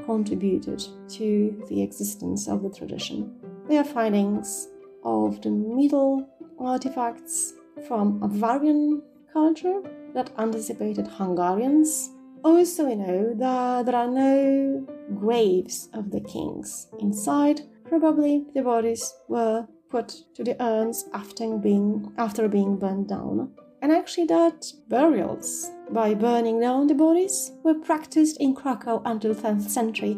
contributed 0.04 0.82
to 1.08 1.64
the 1.68 1.82
existence 1.82 2.48
of 2.48 2.62
the 2.62 2.70
tradition. 2.70 3.32
There 3.68 3.80
are 3.80 3.84
findings 3.84 4.68
of 5.04 5.40
the 5.42 5.50
Middle 5.50 6.28
artifacts 6.58 7.54
from 7.86 8.20
Avarian 8.20 9.02
culture 9.32 9.80
that 10.14 10.30
anticipated 10.38 11.06
Hungarians. 11.06 12.10
Also, 12.44 12.86
we 12.86 12.94
know 12.94 13.34
that 13.34 13.86
there 13.86 13.96
are 13.96 14.10
no 14.10 14.86
graves 15.16 15.88
of 15.94 16.10
the 16.10 16.20
kings 16.20 16.88
inside. 17.00 17.62
Probably 17.88 18.44
the 18.54 18.62
bodies 18.62 19.14
were 19.28 19.66
put 19.94 20.24
to 20.34 20.42
the 20.42 20.60
urns 20.60 21.04
after 21.12 21.56
being 21.56 22.12
after 22.18 22.48
being 22.48 22.76
burned 22.76 23.08
down. 23.08 23.52
And 23.80 23.92
actually, 23.92 24.26
that 24.26 24.72
burials 24.88 25.70
by 25.90 26.14
burning 26.14 26.58
down 26.58 26.88
the 26.88 26.94
bodies 26.94 27.52
were 27.62 27.78
practiced 27.90 28.40
in 28.40 28.56
Krakow 28.56 29.02
until 29.04 29.34
10th 29.36 29.68
century, 29.68 30.16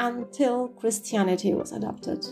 until 0.00 0.68
Christianity 0.80 1.54
was 1.54 1.70
adopted. 1.70 2.26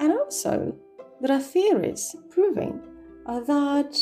And 0.00 0.12
also, 0.12 0.76
there 1.22 1.34
are 1.34 1.40
theories 1.40 2.14
proving 2.28 2.82
that 3.26 3.94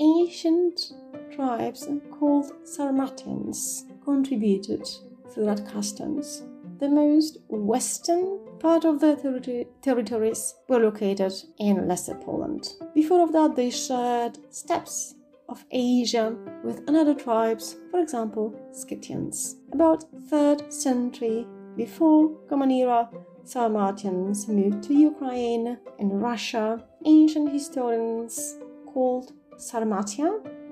ancient 0.00 0.92
tribes 1.34 1.86
called 2.10 2.52
Sarmatians 2.64 3.84
contributed 4.02 4.88
to 5.34 5.40
that 5.40 5.68
customs. 5.70 6.42
The 6.82 6.88
most 6.88 7.38
western 7.48 8.40
part 8.58 8.84
of 8.84 8.98
the 8.98 9.14
ter- 9.14 9.70
territories 9.82 10.56
were 10.68 10.80
located 10.80 11.32
in 11.60 11.86
Lesser 11.86 12.16
Poland. 12.16 12.74
Before 12.92 13.22
of 13.22 13.30
that, 13.34 13.54
they 13.54 13.70
shared 13.70 14.36
steppes 14.50 15.14
of 15.48 15.64
Asia 15.70 16.34
with 16.64 16.82
another 16.88 17.14
tribes, 17.14 17.76
for 17.92 18.00
example, 18.00 18.52
Scythians. 18.72 19.58
About 19.72 20.04
3rd 20.28 20.72
century 20.72 21.46
before 21.76 22.30
Common 22.48 22.72
Era, 22.72 23.08
Sarmatians 23.44 24.48
moved 24.48 24.82
to 24.82 24.92
Ukraine 24.92 25.78
and 26.00 26.20
Russia. 26.20 26.82
Ancient 27.04 27.52
historians 27.52 28.58
called 28.92 29.30
Sarmatia 29.56 30.30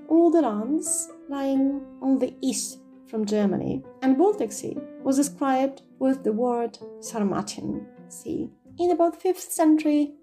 all 0.09 0.33
the 0.33 0.43
lands 0.43 1.09
lying 1.29 1.81
on 2.02 2.19
the 2.19 2.35
east 2.40 2.81
from 3.07 3.25
Germany, 3.25 3.85
and 4.02 4.19
Baltic 4.19 4.50
Sea 4.50 4.76
was 5.05 5.17
described 5.17 5.83
with 6.00 6.25
the 6.25 6.33
word 6.33 6.76
Sarmatian 7.00 7.87
Sea. 8.09 8.50
In 8.78 8.90
about 8.90 9.23
5th 9.23 9.50
century, 9.50 10.14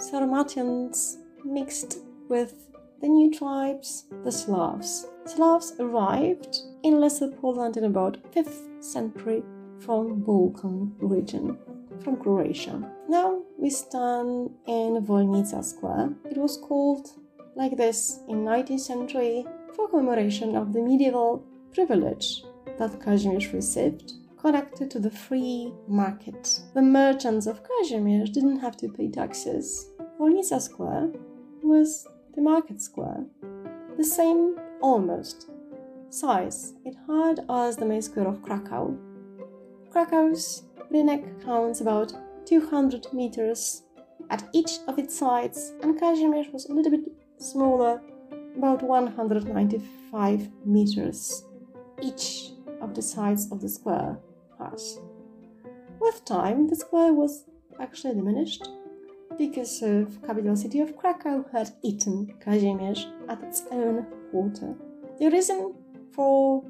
Sarmatians 0.00 1.18
mixed 1.44 1.98
with 2.28 2.54
the 3.00 3.08
new 3.08 3.30
tribes, 3.30 4.06
the 4.24 4.32
Slavs. 4.32 5.06
Slavs 5.26 5.74
arrived 5.78 6.58
in 6.82 6.98
Lesser 6.98 7.28
Poland 7.28 7.76
in 7.76 7.84
about 7.84 8.18
5th 8.32 8.82
century 8.82 9.42
from 9.78 10.20
Balkan 10.22 10.94
region, 10.98 11.58
from 12.02 12.16
Croatia. 12.16 12.82
Now 13.08 13.42
we 13.58 13.70
stand 13.70 14.50
in 14.66 15.04
Wolnica 15.06 15.62
Square. 15.62 16.14
It 16.30 16.38
was 16.38 16.56
called 16.56 17.10
like 17.54 17.76
this 17.76 18.20
in 18.28 18.44
19th 18.44 18.80
century 18.80 19.46
for 19.76 19.88
commemoration 19.88 20.56
of 20.56 20.72
the 20.72 20.80
medieval 20.80 21.44
privilege 21.72 22.42
that 22.78 22.98
Kazimierz 23.00 23.52
received 23.52 24.12
connected 24.40 24.90
to 24.90 24.98
the 24.98 25.10
free 25.10 25.72
market. 25.86 26.60
The 26.74 26.82
merchants 26.82 27.46
of 27.46 27.62
Kazimierz 27.62 28.32
didn't 28.32 28.60
have 28.60 28.76
to 28.78 28.88
pay 28.88 29.10
taxes. 29.10 29.90
Wolnica 30.18 30.60
Square 30.60 31.12
was 31.62 32.06
the 32.34 32.42
market 32.42 32.80
square, 32.80 33.24
the 33.96 34.04
same 34.04 34.56
almost 34.80 35.50
size 36.10 36.74
it 36.84 36.96
had 37.06 37.44
as 37.50 37.76
the 37.76 37.84
main 37.84 38.02
square 38.02 38.28
of 38.28 38.42
Krakow. 38.42 38.96
Krakow's 39.90 40.62
Rynek 40.92 41.44
counts 41.44 41.80
about 41.80 42.12
200 42.46 43.12
meters 43.12 43.82
at 44.30 44.48
each 44.52 44.78
of 44.86 44.98
its 44.98 45.18
sides, 45.18 45.72
and 45.82 46.00
Kazimierz 46.00 46.52
was 46.52 46.66
a 46.66 46.72
little 46.72 46.92
bit 46.92 47.12
smaller, 47.38 48.00
about 48.56 48.82
195 48.82 50.48
meters 50.64 51.44
each 52.02 52.52
of 52.80 52.94
the 52.94 53.02
sides 53.02 53.50
of 53.50 53.60
the 53.60 53.68
square 53.68 54.16
has. 54.70 54.98
With 56.00 56.24
time, 56.24 56.68
the 56.68 56.76
square 56.76 57.12
was 57.12 57.44
actually 57.80 58.14
diminished 58.14 58.68
because 59.36 59.82
of 59.82 60.20
capital 60.26 60.56
city 60.56 60.80
of 60.80 60.96
Krakow 60.96 61.44
had 61.52 61.70
eaten 61.82 62.34
Kazimierz 62.44 63.06
at 63.28 63.42
its 63.42 63.62
own 63.70 64.06
quarter. 64.30 64.74
The 65.18 65.28
reason 65.30 65.74
for 66.12 66.64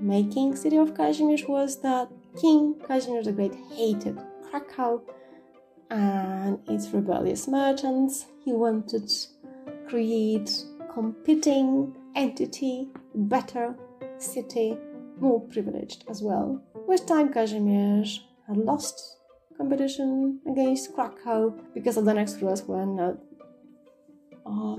making 0.00 0.56
city 0.56 0.76
of 0.76 0.94
Kazimierz 0.94 1.48
was 1.48 1.80
that 1.82 2.08
King 2.40 2.74
Kazimierz 2.74 3.24
the 3.24 3.32
Great 3.32 3.54
hated 3.72 4.18
Krakow 4.50 5.02
and 5.90 6.58
its 6.68 6.88
rebellious 6.88 7.46
merchants. 7.48 8.26
He 8.44 8.52
wanted 8.52 9.08
to 9.08 9.26
create 9.88 10.64
competing 10.92 11.96
entity, 12.14 12.88
better 13.14 13.76
city, 14.18 14.76
more 15.18 15.40
privileged 15.48 16.04
as 16.08 16.22
well. 16.22 16.62
With 16.90 17.06
time, 17.06 17.32
Kazimierz 17.32 18.18
had 18.48 18.56
lost 18.56 19.18
competition 19.56 20.40
against 20.50 20.92
Krakow 20.92 21.54
because 21.72 21.96
of 21.96 22.04
the 22.04 22.12
next 22.12 22.42
rulers 22.42 22.64
were 22.64 22.84
not 22.84 23.16
uh, 24.44 24.74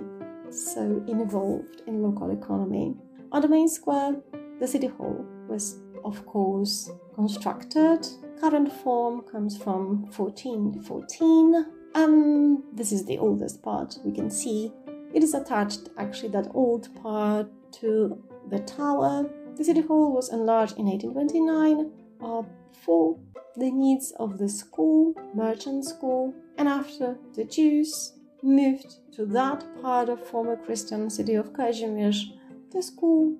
so 0.52 1.02
involved 1.08 1.84
in 1.88 2.04
local 2.04 2.32
economy. 2.32 2.98
On 3.32 3.42
the 3.42 3.48
main 3.48 3.70
square, 3.70 4.18
the 4.60 4.68
city 4.68 4.88
hall 4.88 5.26
was, 5.48 5.80
of 6.04 6.26
course, 6.26 6.92
constructed. 7.16 8.06
Current 8.42 8.74
form 8.84 9.22
comes 9.22 9.56
from 9.56 10.02
1414, 10.12 11.66
and 11.96 12.62
this 12.74 12.92
is 12.92 13.06
the 13.06 13.20
oldest 13.20 13.64
part 13.64 13.98
we 14.04 14.12
can 14.12 14.30
see. 14.30 14.74
It 15.14 15.24
is 15.24 15.34
attached, 15.34 15.88
actually, 15.98 16.32
that 16.32 16.52
old 16.54 16.94
part 17.02 17.48
to 17.80 18.22
the 18.50 18.60
tower. 18.60 19.30
The 19.56 19.64
city 19.64 19.80
hall 19.82 20.12
was 20.12 20.34
enlarged 20.34 20.78
in 20.78 20.88
1829 20.88 22.01
uh, 22.22 22.44
for 22.86 23.18
the 23.56 23.72
needs 23.72 24.14
of 24.20 24.38
the 24.38 24.50
school, 24.50 25.14
merchant 25.34 25.86
school, 25.86 26.34
and 26.58 26.68
after 26.68 27.18
the 27.36 27.44
Jews 27.44 28.14
moved 28.44 28.96
to 29.14 29.26
that 29.26 29.64
part 29.82 30.10
of 30.10 30.26
former 30.26 30.56
Christian 30.56 31.10
city 31.10 31.36
of 31.36 31.54
Kazimierz, 31.54 32.24
the 32.72 32.82
school 32.82 33.38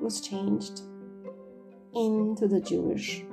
was 0.00 0.20
changed 0.20 0.82
into 1.94 2.46
the 2.46 2.60
Jewish 2.60 3.24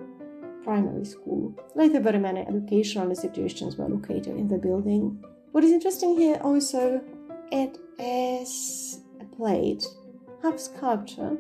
primary 0.64 1.06
school. 1.06 1.56
Later, 1.76 2.00
very 2.00 2.20
many 2.20 2.42
educational 2.42 3.10
institutions 3.10 3.78
were 3.78 3.88
located 3.88 4.36
in 4.36 4.48
the 4.48 4.58
building. 4.58 5.24
What 5.52 5.64
is 5.64 5.72
interesting 5.72 6.18
here 6.18 6.40
also, 6.42 7.02
it 7.52 7.78
is 8.00 9.00
a 9.22 9.26
plate, 9.36 9.86
half 10.44 10.60
sculpture, 10.60 11.38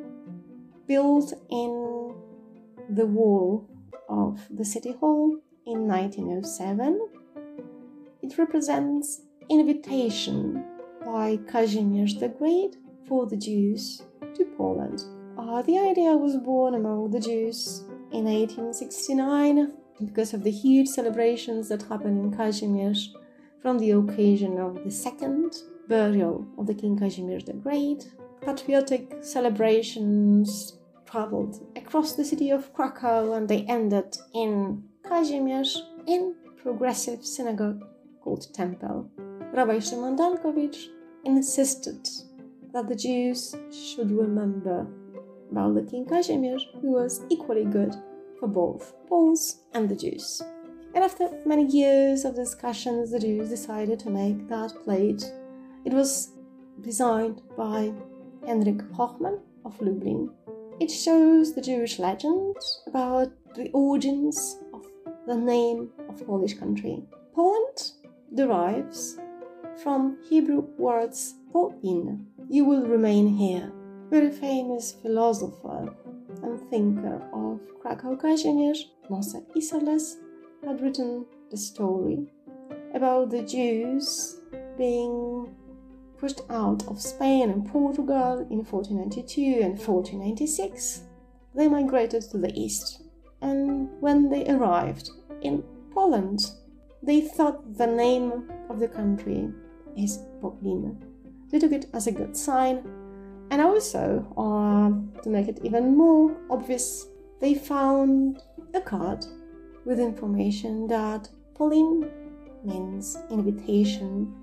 built 0.88 1.34
in 1.50 2.07
the 2.89 3.06
wall 3.06 3.67
of 4.10 4.47
the 4.50 4.65
City 4.65 4.93
Hall 4.93 5.39
in 5.65 5.88
1907. 5.88 7.00
It 8.21 8.38
represents 8.38 9.21
invitation 9.50 10.63
by 11.06 11.38
Kazimierz 11.38 12.19
the 12.19 12.30
Great 12.30 12.78
for 13.08 13.26
the 13.26 13.38
Jews 13.38 14.02
to 14.36 14.45
Poland. 14.58 15.04
Uh, 15.38 15.62
the 15.62 15.78
idea 15.78 16.15
was 16.15 16.36
born 16.38 16.76
among 16.76 17.12
the 17.12 17.19
Jews 17.19 17.84
in 18.12 18.26
1869 18.26 19.73
because 20.06 20.34
of 20.34 20.43
the 20.43 20.52
huge 20.52 20.88
celebrations 20.88 21.69
that 21.69 21.84
happened 21.84 22.19
in 22.19 22.38
Kazimierz 22.38 23.10
from 23.62 23.80
the 23.80 23.91
occasion 23.91 24.58
of 24.60 24.84
the 24.84 24.91
second 24.91 25.63
burial 25.88 26.45
of 26.58 26.67
the 26.67 26.73
King 26.73 26.97
Kazimierz 26.97 27.45
the 27.45 27.54
Great. 27.54 28.12
Patriotic 28.41 29.15
celebrations 29.21 30.77
traveled 31.08 31.65
across 31.76 32.13
the 32.13 32.26
city 32.26 32.52
of 32.52 32.74
Krakow 32.74 33.34
and 33.34 33.48
they 33.48 33.63
ended 33.63 34.17
in 34.34 34.84
Kazimierz 35.04 35.78
in 36.06 36.36
progressive 36.58 37.26
synagogue 37.26 37.84
called 38.22 38.54
Temple. 38.54 39.10
Rabbi 39.54 39.80
Shimon 39.80 40.17
Dankovich 40.17 40.88
insisted 41.26 42.08
that 42.74 42.88
the 42.88 42.96
Jews 42.96 43.56
should 43.72 44.12
remember 44.12 44.86
about 45.52 45.76
the 45.76 45.84
King 45.84 46.06
Kazimierz, 46.06 46.63
who 46.82 46.91
was 46.91 47.22
equally 47.30 47.65
good 47.65 47.96
for 48.39 48.48
both 48.48 48.93
Poles 49.08 49.62
and 49.74 49.88
the 49.89 49.96
Jews. 49.96 50.41
And 50.93 51.04
after 51.04 51.30
many 51.46 51.65
years 51.65 52.26
of 52.26 52.36
discussions, 52.36 53.12
the 53.12 53.20
Jews 53.20 53.50
decided 53.50 54.00
to 54.00 54.10
make 54.10 54.48
that 54.50 54.74
plate. 54.84 55.32
It 55.86 55.93
was 55.93 56.32
designed 56.82 57.41
by 57.58 57.93
Henryk 58.46 58.82
Hochman 58.91 59.39
of 59.63 59.80
Lublin 59.82 60.30
it 60.80 60.92
shows 60.92 61.54
the 61.54 61.62
Jewish 61.62 62.00
legend 62.00 62.56
about 62.86 63.32
the 63.56 63.70
origins 63.72 64.58
of 64.74 64.86
the 65.26 65.36
name 65.36 65.90
of 66.10 66.26
Polish 66.26 66.54
country. 66.54 67.04
Poland 67.34 67.92
derives 68.34 69.18
from 69.82 70.18
Hebrew 70.30 70.62
words 70.78 71.36
Polin, 71.52 72.28
you 72.50 72.66
will 72.66 72.86
remain 72.86 73.28
here. 73.28 73.72
Very 74.10 74.32
famous 74.32 74.94
philosopher 74.94 75.94
and 76.44 76.70
thinker 76.70 77.22
of 77.34 77.60
Krakow 77.82 78.16
Kazimierz, 78.16 78.80
Mosse 79.10 79.42
Isserles, 79.56 80.18
had 80.66 80.82
written 80.82 81.26
the 81.52 81.58
story 81.58 82.28
about 82.94 83.30
the 83.30 83.44
Jews 83.44 84.42
being 84.78 85.56
pushed 86.17 86.41
out 86.49 86.88
of 86.88 87.01
Spain 87.01 87.49
and 87.49 87.65
Portugal 87.65 88.45
in 88.49 88.63
1492 88.63 89.62
and 89.62 89.77
1496. 89.77 91.03
They 91.56 91.67
migrated 91.67 92.23
to 92.23 92.38
the 92.38 92.51
east, 92.53 93.03
and 93.41 93.89
when 93.99 94.30
they 94.30 94.47
arrived 94.47 95.10
in 95.41 95.63
Poland, 95.93 96.51
they 97.01 97.21
thought 97.21 97.77
the 97.77 97.88
name 97.88 98.49
of 98.69 98.80
the 98.80 98.88
country 98.88 99.49
is 99.95 100.19
Polin. 100.41 101.03
They 101.49 101.60
took 101.60 101.71
it 101.71 101.86
as 101.93 102.08
a 102.08 102.12
good 102.12 102.36
sign, 102.36 102.84
and 103.49 103.62
also, 103.62 104.25
uh, 104.38 105.21
to 105.21 105.30
make 105.30 105.47
it 105.47 105.62
even 105.63 105.95
more 105.95 106.36
obvious, 106.49 107.08
they 107.39 107.53
found 107.53 108.41
a 108.73 108.82
card 108.82 109.25
with 109.86 109.99
information 109.99 110.88
that 110.88 111.30
Polin 111.56 112.10
means 112.63 113.17
invitation 113.32 114.34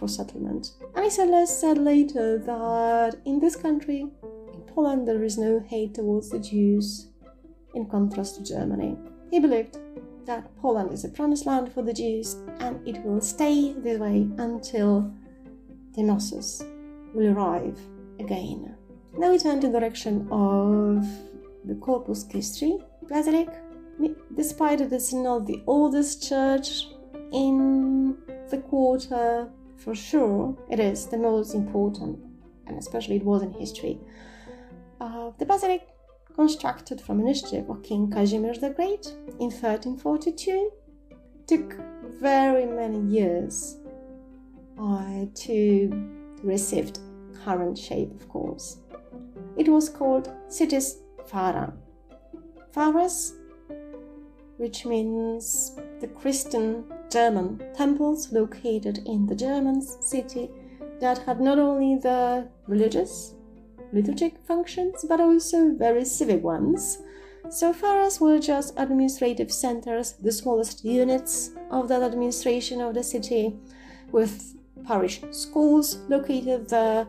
for 0.00 0.08
settlement. 0.08 0.72
And 0.96 1.12
said 1.12 1.78
later 1.78 2.38
that 2.38 3.20
in 3.24 3.38
this 3.38 3.54
country, 3.54 4.00
in 4.52 4.60
Poland, 4.74 5.06
there 5.06 5.22
is 5.22 5.38
no 5.38 5.60
hate 5.60 5.94
towards 5.94 6.30
the 6.30 6.40
Jews, 6.40 7.10
in 7.74 7.86
contrast 7.86 8.36
to 8.36 8.42
Germany. 8.42 8.96
He 9.30 9.38
believed 9.38 9.78
that 10.26 10.54
Poland 10.56 10.92
is 10.92 11.04
a 11.04 11.08
promised 11.08 11.46
land 11.46 11.72
for 11.72 11.82
the 11.82 11.92
Jews 11.92 12.36
and 12.60 12.86
it 12.88 13.02
will 13.04 13.20
stay 13.20 13.72
this 13.74 13.98
way 13.98 14.28
until 14.38 15.12
Gnosis 15.96 16.64
will 17.14 17.28
arrive 17.36 17.78
again. 18.18 18.74
Now 19.16 19.30
we 19.30 19.38
turn 19.38 19.60
to 19.60 19.68
the 19.68 19.78
direction 19.78 20.26
of 20.30 21.06
the 21.64 21.74
Corpus 21.74 22.24
Christi 22.24 22.78
Basilic. 23.08 23.48
Despite 24.34 24.80
it 24.80 24.92
is 24.92 25.12
not 25.12 25.46
the 25.46 25.62
oldest 25.66 26.26
church 26.28 26.88
in 27.32 28.16
the 28.50 28.58
quarter, 28.58 29.50
for 29.82 29.94
sure 29.94 30.56
it 30.68 30.78
is 30.78 31.06
the 31.06 31.18
most 31.18 31.54
important, 31.54 32.18
and 32.66 32.78
especially 32.78 33.16
it 33.16 33.24
was 33.24 33.42
in 33.42 33.52
history. 33.52 33.98
Uh, 35.00 35.30
the 35.38 35.46
basilic, 35.46 35.86
constructed 36.34 37.00
from 37.00 37.20
initiative 37.20 37.68
of 37.68 37.82
King 37.82 38.10
Casimir 38.10 38.54
the 38.54 38.70
Great 38.70 39.06
in 39.40 39.50
1342, 39.50 40.70
took 41.46 41.74
very 42.20 42.66
many 42.66 43.00
years 43.00 43.76
uh, 44.78 45.24
to 45.34 45.90
receive 46.42 46.92
current 47.44 47.76
shape, 47.76 48.12
of 48.14 48.28
course. 48.28 48.78
It 49.56 49.68
was 49.68 49.88
called 49.88 50.32
Citis 50.48 50.98
Phara. 51.26 51.72
Pharas, 52.72 53.32
which 54.60 54.84
means 54.84 55.74
the 56.00 56.06
Christian 56.06 56.84
German 57.10 57.58
temples 57.74 58.30
located 58.30 58.98
in 59.06 59.24
the 59.24 59.34
German 59.34 59.80
city 59.80 60.50
that 61.00 61.16
had 61.16 61.40
not 61.40 61.58
only 61.58 61.96
the 61.96 62.46
religious, 62.66 63.34
liturgic 63.90 64.34
functions 64.46 65.02
but 65.08 65.18
also 65.18 65.72
very 65.72 66.04
civic 66.04 66.42
ones. 66.44 66.98
So 67.48 67.72
far 67.72 68.02
as 68.02 68.20
were 68.20 68.38
just 68.38 68.74
administrative 68.76 69.50
centers, 69.50 70.12
the 70.20 70.30
smallest 70.30 70.84
units 70.84 71.52
of 71.70 71.88
that 71.88 72.02
administration 72.02 72.82
of 72.82 72.92
the 72.92 73.02
city, 73.02 73.56
with 74.12 74.56
parish 74.84 75.22
schools 75.30 76.00
located 76.10 76.68
there, 76.68 77.06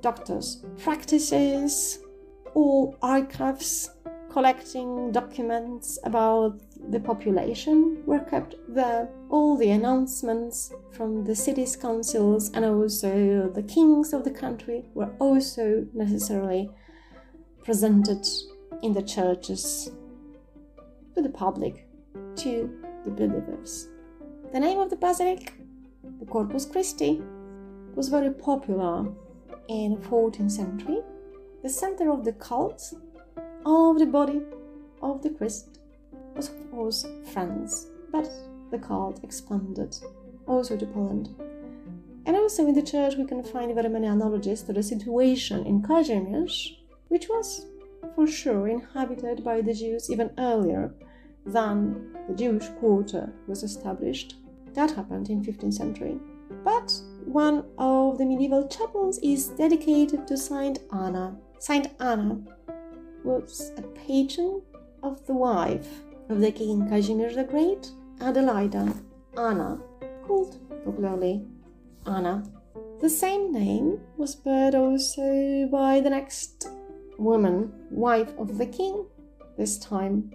doctors' 0.00 0.64
practices, 0.78 1.98
all 2.54 2.96
archives 3.02 3.90
collecting 4.36 5.10
documents 5.12 5.98
about 6.04 6.60
the 6.90 7.00
population 7.00 8.02
were 8.04 8.18
kept 8.18 8.54
there. 8.68 9.08
All 9.30 9.56
the 9.56 9.70
announcements 9.70 10.74
from 10.92 11.24
the 11.24 11.34
city's 11.34 11.74
councils 11.74 12.50
and 12.52 12.62
also 12.62 13.48
the 13.54 13.62
kings 13.62 14.12
of 14.12 14.24
the 14.24 14.30
country 14.30 14.84
were 14.92 15.10
also 15.20 15.86
necessarily 15.94 16.68
presented 17.64 18.28
in 18.82 18.92
the 18.92 19.00
churches 19.00 19.90
to 21.14 21.22
the 21.22 21.30
public, 21.30 21.88
to 22.36 22.70
the 23.06 23.10
believers. 23.10 23.88
The 24.52 24.60
name 24.60 24.80
of 24.80 24.90
the 24.90 24.96
basilic, 24.96 25.54
the 26.20 26.26
Corpus 26.26 26.66
Christi, 26.66 27.22
was 27.94 28.10
very 28.10 28.32
popular 28.34 29.06
in 29.68 29.94
the 29.94 30.06
14th 30.08 30.50
century, 30.50 30.98
the 31.62 31.70
center 31.70 32.10
of 32.10 32.26
the 32.26 32.34
cult 32.34 32.92
of 33.66 33.98
the 33.98 34.06
body 34.06 34.42
of 35.02 35.22
the 35.22 35.30
Christ 35.30 35.80
was 36.36 36.48
of 36.48 36.70
course 36.70 37.04
France, 37.32 37.88
but 38.12 38.30
the 38.70 38.78
cult 38.78 39.22
expanded 39.24 39.96
also 40.46 40.76
to 40.76 40.86
Poland. 40.86 41.34
And 42.26 42.36
also 42.36 42.66
in 42.66 42.74
the 42.74 42.82
church 42.82 43.16
we 43.16 43.24
can 43.24 43.42
find 43.42 43.74
very 43.74 43.88
many 43.88 44.06
analogies 44.06 44.62
to 44.62 44.72
the 44.72 44.82
situation 44.82 45.66
in 45.66 45.82
Kazimierz, 45.82 46.76
which 47.08 47.28
was 47.28 47.66
for 48.14 48.26
sure 48.26 48.68
inhabited 48.68 49.42
by 49.42 49.60
the 49.60 49.74
Jews 49.74 50.10
even 50.10 50.30
earlier 50.38 50.94
than 51.44 52.16
the 52.28 52.34
Jewish 52.34 52.68
quarter 52.80 53.32
was 53.48 53.64
established. 53.64 54.36
That 54.74 54.92
happened 54.92 55.28
in 55.28 55.44
15th 55.44 55.74
century. 55.74 56.18
But 56.64 56.92
one 57.24 57.64
of 57.78 58.18
the 58.18 58.26
medieval 58.26 58.68
chapels 58.68 59.18
is 59.22 59.48
dedicated 59.48 60.26
to 60.28 60.36
Saint 60.36 60.78
Anna. 60.92 61.36
Saint 61.58 61.88
Anna 61.98 62.40
was 63.26 63.72
a 63.76 63.82
patron 63.82 64.62
of 65.02 65.26
the 65.26 65.34
wife 65.34 65.88
of 66.28 66.40
the 66.40 66.52
King 66.52 66.88
Casimir 66.88 67.34
the 67.34 67.42
Great, 67.42 67.90
Adelaida, 68.20 68.96
Anna, 69.36 69.80
called 70.26 70.56
popularly 70.84 71.44
Anna. 72.06 72.44
The 73.00 73.10
same 73.10 73.52
name 73.52 74.00
was 74.16 74.36
beared 74.36 74.76
also 74.76 75.68
by 75.72 76.00
the 76.00 76.10
next 76.10 76.68
woman, 77.18 77.72
wife 77.90 78.32
of 78.38 78.58
the 78.58 78.66
king, 78.66 79.04
this 79.58 79.76
time 79.78 80.30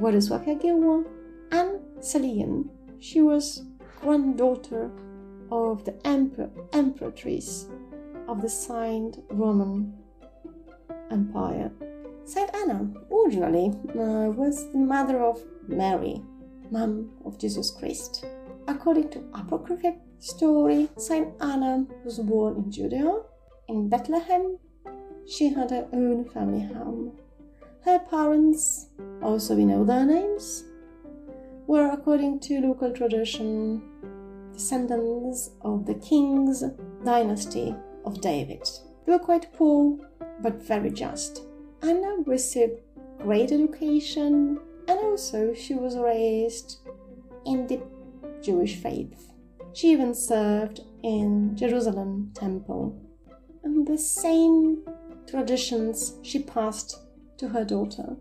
Władysław 0.00 0.46
Jagiełło, 0.46 1.04
Anne 1.50 1.78
Celian. 2.00 2.64
She 2.98 3.22
was 3.22 3.62
granddaughter 4.00 4.90
of 5.50 5.84
the 5.84 5.94
emperor, 6.04 6.50
emperoress 6.72 7.68
of 8.26 8.40
the 8.40 8.48
signed 8.48 9.22
Roman 9.30 9.92
Empire. 11.10 11.70
Saint 12.26 12.50
Anna 12.56 12.92
originally 13.12 13.68
uh, 13.90 14.28
was 14.34 14.72
the 14.72 14.78
mother 14.78 15.22
of 15.22 15.40
Mary, 15.68 16.20
mom 16.72 17.08
of 17.24 17.38
Jesus 17.38 17.70
Christ. 17.70 18.26
According 18.66 19.10
to 19.10 19.22
apocryphal 19.32 19.96
story, 20.18 20.88
Saint 20.98 21.28
Anna 21.40 21.86
was 22.04 22.18
born 22.18 22.56
in 22.56 22.72
Judea, 22.72 23.20
in 23.68 23.88
Bethlehem. 23.88 24.58
She 25.28 25.50
had 25.50 25.70
her 25.70 25.86
own 25.92 26.28
family 26.30 26.66
home. 26.66 27.12
Her 27.84 28.00
parents, 28.00 28.88
also 29.22 29.54
we 29.54 29.64
know 29.64 29.84
their 29.84 30.04
names, 30.04 30.64
were, 31.68 31.90
according 31.92 32.40
to 32.40 32.60
local 32.60 32.90
tradition, 32.92 33.80
descendants 34.52 35.50
of 35.60 35.86
the 35.86 35.94
king's 35.94 36.64
dynasty 37.04 37.72
of 38.04 38.20
David. 38.20 38.68
They 39.04 39.12
were 39.12 39.20
quite 39.20 39.52
poor, 39.52 39.96
but 40.42 40.60
very 40.60 40.90
just. 40.90 41.45
Anna 41.82 42.16
received 42.26 42.80
great 43.18 43.52
education, 43.52 44.58
and 44.88 44.98
also 45.00 45.54
she 45.54 45.74
was 45.74 45.96
raised 45.96 46.78
in 47.44 47.66
the 47.66 47.80
Jewish 48.42 48.76
faith. 48.76 49.32
She 49.72 49.92
even 49.92 50.14
served 50.14 50.80
in 51.02 51.56
Jerusalem 51.56 52.32
temple. 52.34 53.00
And 53.62 53.86
the 53.86 53.98
same 53.98 54.82
traditions 55.26 56.14
she 56.22 56.38
passed 56.38 57.00
to 57.38 57.48
her 57.48 57.64
daughter. 57.64 58.16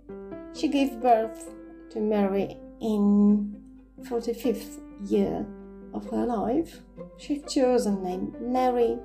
She 0.54 0.68
gave 0.68 1.02
birth 1.02 1.50
to 1.92 2.00
Mary 2.00 2.58
in 2.82 3.56
45th 4.02 4.80
year 5.10 5.46
of 5.94 6.10
her 6.10 6.26
life. 6.26 6.82
She 7.18 7.40
chose 7.40 7.86
a 7.86 7.92
name 7.92 8.36
Mary, 8.42 8.98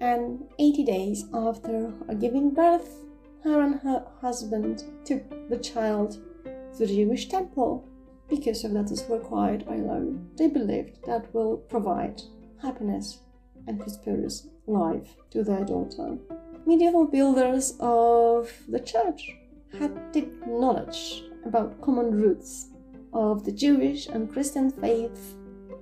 and 0.00 0.44
80 0.58 0.84
days 0.84 1.24
after 1.32 1.92
her 2.06 2.14
giving 2.14 2.50
birth, 2.50 3.04
her 3.44 3.60
and 3.60 3.80
her 3.80 4.04
husband 4.20 4.84
took 5.04 5.48
the 5.48 5.58
child 5.58 6.18
to 6.44 6.86
the 6.86 6.86
Jewish 6.86 7.28
temple 7.28 7.88
because 8.28 8.64
of 8.64 8.72
that 8.74 8.90
is 8.90 9.04
required 9.08 9.66
by 9.66 9.76
law. 9.76 10.02
They 10.36 10.48
believed 10.48 11.04
that 11.06 11.32
will 11.34 11.56
provide 11.56 12.20
happiness 12.62 13.20
and 13.66 13.80
prosperous 13.80 14.48
life 14.66 15.16
to 15.30 15.42
their 15.42 15.64
daughter. 15.64 16.18
medieval 16.66 17.06
builders 17.06 17.74
of 17.80 18.52
the 18.68 18.80
church 18.80 19.34
had 19.78 20.12
deep 20.12 20.30
knowledge 20.46 21.24
about 21.46 21.80
common 21.80 22.10
roots 22.10 22.68
of 23.12 23.44
the 23.44 23.52
Jewish 23.52 24.06
and 24.06 24.30
Christian 24.30 24.70
faith. 24.70 25.34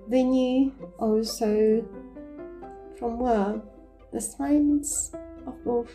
They 0.09 0.23
knew 0.23 0.73
also 0.99 1.85
from 2.99 3.19
where 3.19 3.61
the 4.13 4.21
signs 4.21 5.13
of 5.47 5.65
both 5.65 5.91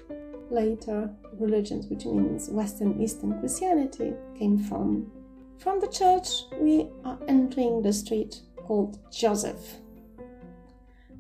later 0.51 1.09
religions, 1.39 1.87
which 1.87 2.05
means 2.05 2.49
Western 2.49 3.01
Eastern 3.01 3.39
Christianity, 3.39 4.13
came 4.37 4.57
from. 4.57 5.11
From 5.57 5.79
the 5.79 5.87
church, 5.87 6.27
we 6.59 6.89
are 7.05 7.17
entering 7.27 7.81
the 7.81 7.93
street 7.93 8.41
called 8.57 8.99
Joseph. 9.11 9.77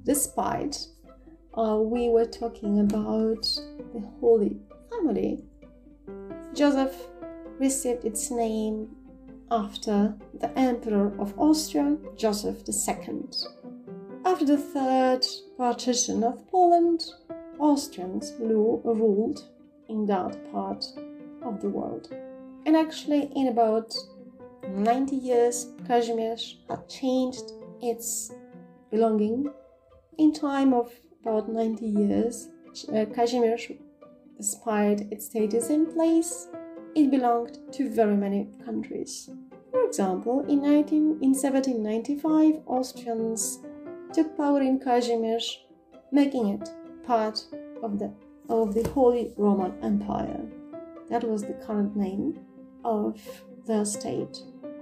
Despite 0.03 0.87
uh, 1.57 1.77
we 1.79 2.09
were 2.09 2.25
talking 2.25 2.79
about 2.79 3.43
the 3.93 4.03
Holy 4.19 4.57
Family, 4.89 5.43
Joseph 6.53 6.95
received 7.59 8.05
its 8.05 8.31
name 8.31 8.89
after 9.51 10.15
the 10.39 10.49
Emperor 10.57 11.13
of 11.19 11.37
Austria, 11.37 11.97
Joseph 12.15 12.63
II. 12.67 13.25
After 14.25 14.45
the 14.45 14.57
third 14.57 15.25
partition 15.57 16.23
of 16.23 16.47
Poland, 16.49 17.03
Austrians 17.61 18.33
ruled 18.39 19.45
in 19.87 20.05
that 20.07 20.51
part 20.51 20.83
of 21.43 21.61
the 21.61 21.69
world. 21.69 22.09
And 22.65 22.75
actually, 22.75 23.31
in 23.35 23.47
about 23.49 23.93
90 24.67 25.15
years, 25.15 25.67
Kazimierz 25.87 26.55
had 26.67 26.89
changed 26.89 27.51
its 27.81 28.31
belonging. 28.89 29.51
In 30.17 30.33
time 30.33 30.73
of 30.73 30.91
about 31.21 31.49
90 31.49 31.85
years, 31.85 32.49
uh, 32.89 33.05
Kazimierz, 33.15 33.77
despite 34.37 35.01
its 35.11 35.25
status 35.27 35.69
in 35.69 35.85
place, 35.85 36.47
it 36.95 37.11
belonged 37.11 37.59
to 37.73 37.89
very 37.89 38.15
many 38.15 38.49
countries. 38.65 39.29
For 39.71 39.85
example, 39.85 40.45
in, 40.47 40.61
19, 40.63 41.19
in 41.21 41.33
1795, 41.33 42.63
Austrians 42.65 43.59
took 44.13 44.35
power 44.35 44.61
in 44.61 44.79
Kazimierz, 44.79 45.57
making 46.11 46.49
it 46.49 46.69
part 47.03 47.45
of 47.83 47.99
the, 47.99 48.13
of 48.49 48.73
the 48.73 48.87
Holy 48.89 49.33
Roman 49.37 49.73
Empire. 49.83 50.41
That 51.09 51.23
was 51.23 51.43
the 51.43 51.53
current 51.65 51.95
name 51.95 52.39
of 52.83 53.19
the 53.65 53.85
state. 53.85 54.39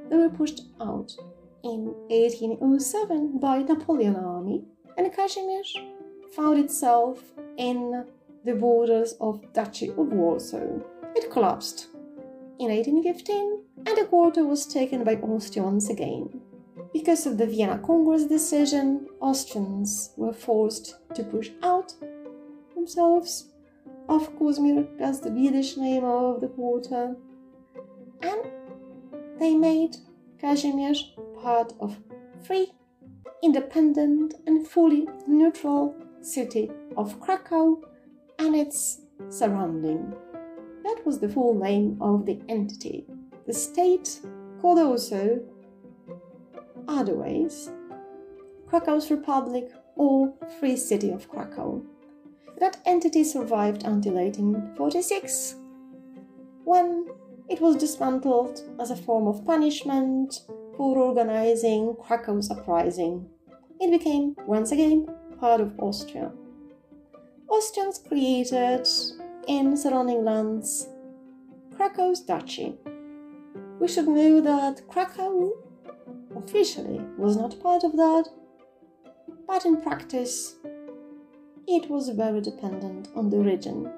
They 0.10 0.18
were 0.18 0.30
pushed 0.30 0.62
out 0.82 1.16
in 1.64 1.94
1807 2.10 3.40
by 3.40 3.64
Napoleon 3.64 4.16
army, 4.16 4.64
and 4.98 5.12
Kazimierz 5.14 5.74
found 6.36 6.60
itself 6.60 7.22
in 7.58 8.06
the 8.46 8.56
borders 8.56 9.14
of 9.20 9.42
Duchy 9.54 9.90
of 9.90 9.98
Warsaw. 9.98 10.80
It 11.16 11.32
collapsed 11.32 11.88
in 12.60 12.70
1815, 12.70 13.64
and 13.88 13.98
the 13.98 14.06
quarter 14.06 14.46
was 14.46 14.66
taken 14.66 15.04
by 15.04 15.16
Austria 15.16 15.64
once 15.66 15.90
again. 15.90 16.42
Because 16.94 17.26
of 17.26 17.38
the 17.38 17.46
Vienna 17.46 17.80
Congress 17.80 18.26
decision, 18.26 19.08
Austrians 19.22 20.12
were 20.18 20.34
forced 20.34 20.96
to 21.16 21.24
push 21.24 21.52
out 21.64 21.94
themselves 22.76 23.52
of 24.08 24.36
Kazimir, 24.38 24.88
that's 24.98 25.20
the 25.20 25.32
Yiddish 25.32 25.78
name 25.78 26.04
of 26.04 26.42
the 26.42 26.48
quarter, 26.48 27.16
and 28.22 28.42
they 29.40 29.54
made 29.54 29.98
Kazimir 30.42 30.96
part 31.42 31.74
of 31.80 31.98
free, 32.42 32.72
independent, 33.44 34.34
and 34.48 34.68
fully 34.68 35.08
neutral 35.28 35.96
city 36.22 36.72
of 36.98 37.20
Krakow 37.20 37.82
and 38.40 38.56
its 38.56 39.02
surrounding. 39.30 40.14
That 40.84 41.06
was 41.06 41.20
the 41.20 41.30
full 41.30 41.54
name 41.54 41.98
of 42.02 42.26
the 42.26 42.42
entity. 42.50 43.06
The 43.46 43.54
state 43.54 44.22
called 44.60 44.80
also 44.80 45.42
other 46.90 47.16
ways 47.16 47.70
Krakow's 48.68 49.10
Republic 49.10 49.72
or 49.96 50.34
Free 50.60 50.76
City 50.76 51.12
of 51.12 51.30
Krakow. 51.30 51.82
That 52.60 52.78
entity 52.86 53.24
survived 53.24 53.84
until 53.84 54.14
1846 54.14 55.56
when 56.66 57.08
it 57.50 57.60
was 57.60 57.78
dismantled 57.78 58.62
as 58.80 58.92
a 58.92 58.96
form 58.96 59.28
of 59.28 59.44
punishment 59.46 60.42
for 60.78 60.98
organizing 60.98 61.96
Krakow's 62.06 62.52
uprising. 62.52 63.28
It 63.80 63.92
became 63.92 64.36
once 64.46 64.72
again 64.72 65.08
part 65.40 65.62
of 65.62 65.80
Austria. 65.80 66.32
Austrians 67.50 68.00
created 68.08 68.88
in 69.48 69.76
surrounding 69.76 70.24
lands 70.24 70.90
Krakow's 71.76 72.22
duchy. 72.22 72.76
We 73.80 73.88
should 73.88 74.08
know 74.08 74.42
that 74.42 74.88
Krakow 74.88 75.54
officially 76.36 77.02
was 77.18 77.38
not 77.38 77.62
part 77.62 77.84
of 77.84 77.94
that, 77.94 78.30
but 79.48 79.66
in 79.66 79.82
practice 79.82 80.56
it 81.68 81.90
was 81.90 82.10
very 82.10 82.42
dependent 82.42 83.10
on 83.16 83.30
the 83.30 83.38
region. 83.38 83.92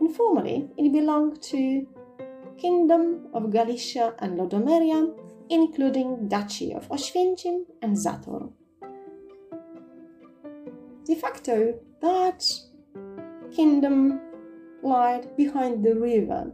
Informally, 0.00 0.68
it 0.76 0.92
belonged 0.92 1.40
to 1.42 1.86
Kingdom 2.58 3.28
of 3.32 3.50
Galicia 3.50 4.14
and 4.18 4.38
Lodomeria, 4.38 5.12
including 5.48 6.28
Duchy 6.28 6.72
of 6.72 6.88
Oświęcim 6.88 7.64
and 7.82 7.96
Zator. 7.96 8.52
De 11.04 11.14
facto, 11.14 11.74
that 12.00 12.44
kingdom 13.50 14.20
lied 14.82 15.36
behind 15.36 15.84
the 15.84 15.94
river. 15.94 16.52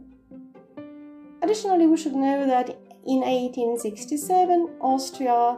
Additionally, 1.41 1.87
we 1.87 1.97
should 1.97 2.15
know 2.15 2.45
that 2.45 2.78
in 3.05 3.21
1867, 3.21 4.77
Austria 4.81 5.57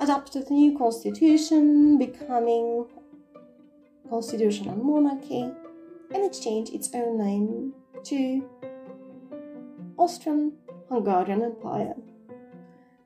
adopted 0.00 0.50
a 0.50 0.52
new 0.52 0.76
constitution, 0.76 1.98
becoming 1.98 2.86
constitutional 4.08 4.76
monarchy, 4.76 5.42
and 6.12 6.24
it 6.24 6.38
changed 6.40 6.72
its 6.72 6.90
own 6.94 7.18
name 7.18 7.72
to 8.04 8.48
Austrian 9.98 10.52
Hungarian 10.88 11.42
Empire. 11.42 11.94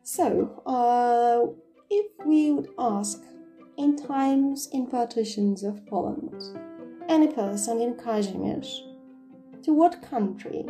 So, 0.02 0.62
uh, 0.66 1.52
if 1.90 2.06
we 2.24 2.52
would 2.52 2.70
ask 2.78 3.22
in 3.76 3.96
times 3.96 4.68
in 4.72 4.86
partitions 4.86 5.62
of 5.62 5.84
Poland, 5.86 6.42
any 7.08 7.28
person 7.28 7.80
in 7.80 7.94
Kazimierz, 7.94 8.68
to 9.62 9.72
what 9.72 10.02
country 10.02 10.64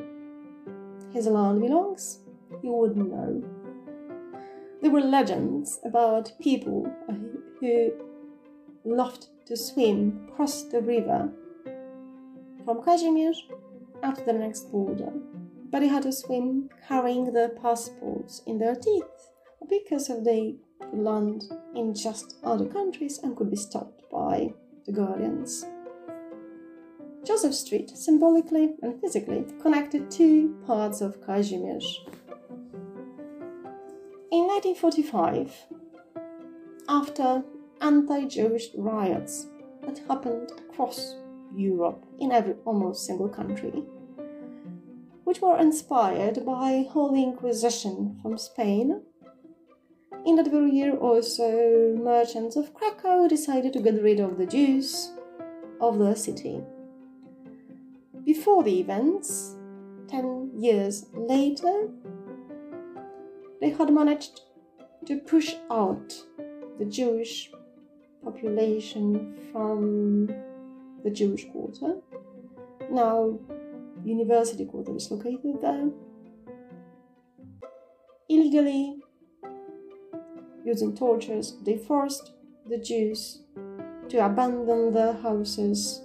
his 1.13 1.27
land 1.27 1.61
belongs, 1.61 2.21
you 2.63 2.73
wouldn't 2.73 3.11
know. 3.11 3.43
There 4.81 4.91
were 4.91 5.01
legends 5.01 5.81
about 5.85 6.33
people 6.41 6.91
who 7.61 7.93
loved 8.85 9.27
to 9.47 9.57
swim 9.57 10.29
across 10.29 10.63
the 10.65 10.81
river 10.81 11.31
from 12.65 12.83
Kazimierz 12.83 13.39
up 14.03 14.17
to 14.17 14.25
the 14.25 14.33
next 14.33 14.71
border, 14.71 15.13
but 15.71 15.81
they 15.81 15.89
had 15.89 16.05
to 16.05 16.13
swim 16.13 16.69
carrying 16.87 17.33
their 17.33 17.49
passports 17.49 18.43
in 18.47 18.59
their 18.59 18.75
teeth 18.75 19.05
because 19.69 20.09
of 20.09 20.25
they 20.25 20.57
could 20.81 20.99
land 20.99 21.45
in 21.75 21.95
just 21.95 22.37
other 22.45 22.67
countries 22.67 23.19
and 23.23 23.37
could 23.37 23.51
be 23.51 23.57
stopped 23.57 24.03
by 24.11 24.53
the 24.87 24.93
guardians. 24.93 25.67
Joseph 27.25 27.55
Street 27.55 27.91
symbolically 27.91 28.75
and 28.83 29.01
physically 29.01 29.45
connected 29.61 30.11
two 30.11 30.57
parts 30.67 31.01
of 31.01 31.21
Kazimierz. 31.21 31.85
In 34.31 34.47
1945, 34.47 35.55
after 36.87 37.43
anti 37.81 38.27
Jewish 38.27 38.69
riots 38.77 39.47
that 39.87 40.03
happened 40.07 40.53
across 40.59 41.17
Europe 41.57 42.05
in 42.21 42.31
every 42.31 42.57
almost 42.67 43.07
single 43.07 43.31
country, 43.31 43.83
which 45.25 45.41
were 45.41 45.57
inspired 45.59 46.45
by 46.45 46.87
Holy 46.91 47.23
Inquisition 47.23 48.19
from 48.21 48.37
Spain. 48.37 49.01
In 50.27 50.37
that 50.37 50.51
very 50.51 50.73
year, 50.73 50.95
also 50.95 51.97
merchants 51.97 52.57
of 52.57 52.75
Krakow 52.75 53.29
decided 53.29 53.73
to 53.73 53.81
get 53.81 54.03
rid 54.03 54.21
of 54.21 54.37
the 54.37 54.45
Jews 54.45 55.11
of 55.81 55.99
the 55.99 56.15
city. 56.15 56.61
Before 58.27 58.63
the 58.63 58.79
events, 58.79 59.57
10 60.09 60.51
years 60.55 61.07
later, 61.15 61.89
they 63.61 63.71
had 63.71 63.93
managed 63.93 64.43
to 65.07 65.19
push 65.19 65.55
out 65.71 66.15
the 66.79 66.85
Jewish 66.85 67.51
population 68.23 69.37
from 69.53 70.27
the 71.03 71.11
Jewish 71.11 71.47
quarter. 71.51 71.97
Now, 72.91 73.39
University 74.05 74.65
Quarter 74.65 74.97
is 74.97 75.11
located 75.11 75.61
there. 75.61 75.91
Illegally, 78.29 79.01
using 80.65 80.97
tortures, 80.97 81.57
they 81.65 81.77
forced 81.77 82.33
the 82.69 82.79
Jews 82.79 83.43
to 84.09 84.25
abandon 84.25 84.93
their 84.93 85.15
houses 85.15 86.03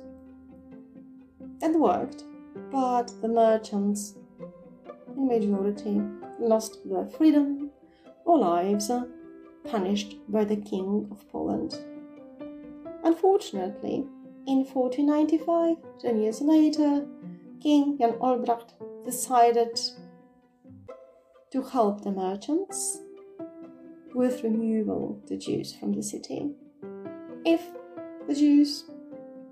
That 1.60 1.80
worked, 1.80 2.24
but 2.72 3.12
the 3.22 3.30
merchants, 3.30 4.16
in 5.16 5.28
majority, 5.28 6.02
lost 6.39 6.80
their 6.86 7.06
freedom 7.06 7.72
or 8.26 8.39
lives 8.39 8.91
punished 9.63 10.17
by 10.28 10.43
the 10.43 10.58
King 10.58 11.08
of 11.12 11.28
Poland. 11.30 11.78
Unfortunately, 13.04 14.06
in 14.46 14.65
1495, 14.65 15.78
ten 16.00 16.22
years 16.22 16.41
later, 16.41 17.06
King 17.62 17.98
Jan 17.98 18.13
Olbracht 18.13 18.74
decided 19.06 19.80
to 21.52 21.62
help 21.62 22.04
the 22.04 22.12
merchants 22.12 23.00
with 24.13 24.43
removal 24.43 25.22
the 25.28 25.38
Jews 25.38 25.74
from 25.76 25.93
the 25.93 26.04
city. 26.04 26.52
If 27.46 27.62
the 28.28 28.36
Jews 28.36 28.86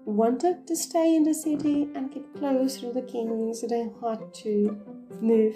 wanted 0.06 0.68
to 0.68 0.76
stay 0.76 1.16
in 1.16 1.24
the 1.24 1.34
city 1.34 1.88
and 1.96 2.12
keep 2.12 2.36
close 2.36 2.78
to 2.80 2.92
the 2.92 3.02
king, 3.02 3.54
so 3.54 3.68
they 3.68 3.90
had 4.02 4.34
to 4.34 4.78
move 5.22 5.56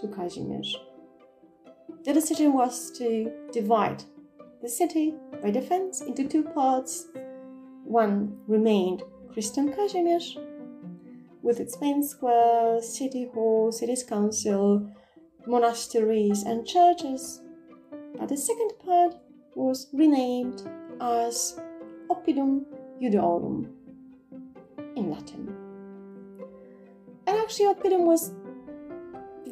to 0.00 0.06
Kazimierz. 0.08 0.74
The 2.04 2.12
decision 2.12 2.52
was 2.52 2.90
to 2.98 3.32
divide 3.52 4.02
the 4.60 4.68
city 4.68 5.14
by 5.42 5.50
defense 5.50 6.00
into 6.00 6.26
two 6.26 6.42
parts. 6.42 7.06
One 7.84 8.38
remained 8.46 9.02
Christian 9.32 9.72
Kazimierz, 9.72 10.36
with 11.42 11.58
its 11.60 11.80
main 11.80 12.02
square, 12.02 12.80
city 12.80 13.28
hall, 13.34 13.72
city's 13.72 14.02
council, 14.02 14.88
monasteries, 15.46 16.42
and 16.42 16.66
churches. 16.66 17.42
But 18.18 18.28
the 18.28 18.36
second 18.36 18.72
part 18.84 19.14
was 19.54 19.88
renamed 19.92 20.62
as 21.00 21.60
Oppidum 22.10 22.64
Judaeorum 23.00 23.68
in 24.96 25.10
Latin. 25.10 25.54
And 27.26 27.36
actually, 27.38 27.74
Oppidum 27.74 28.04
was 28.06 28.32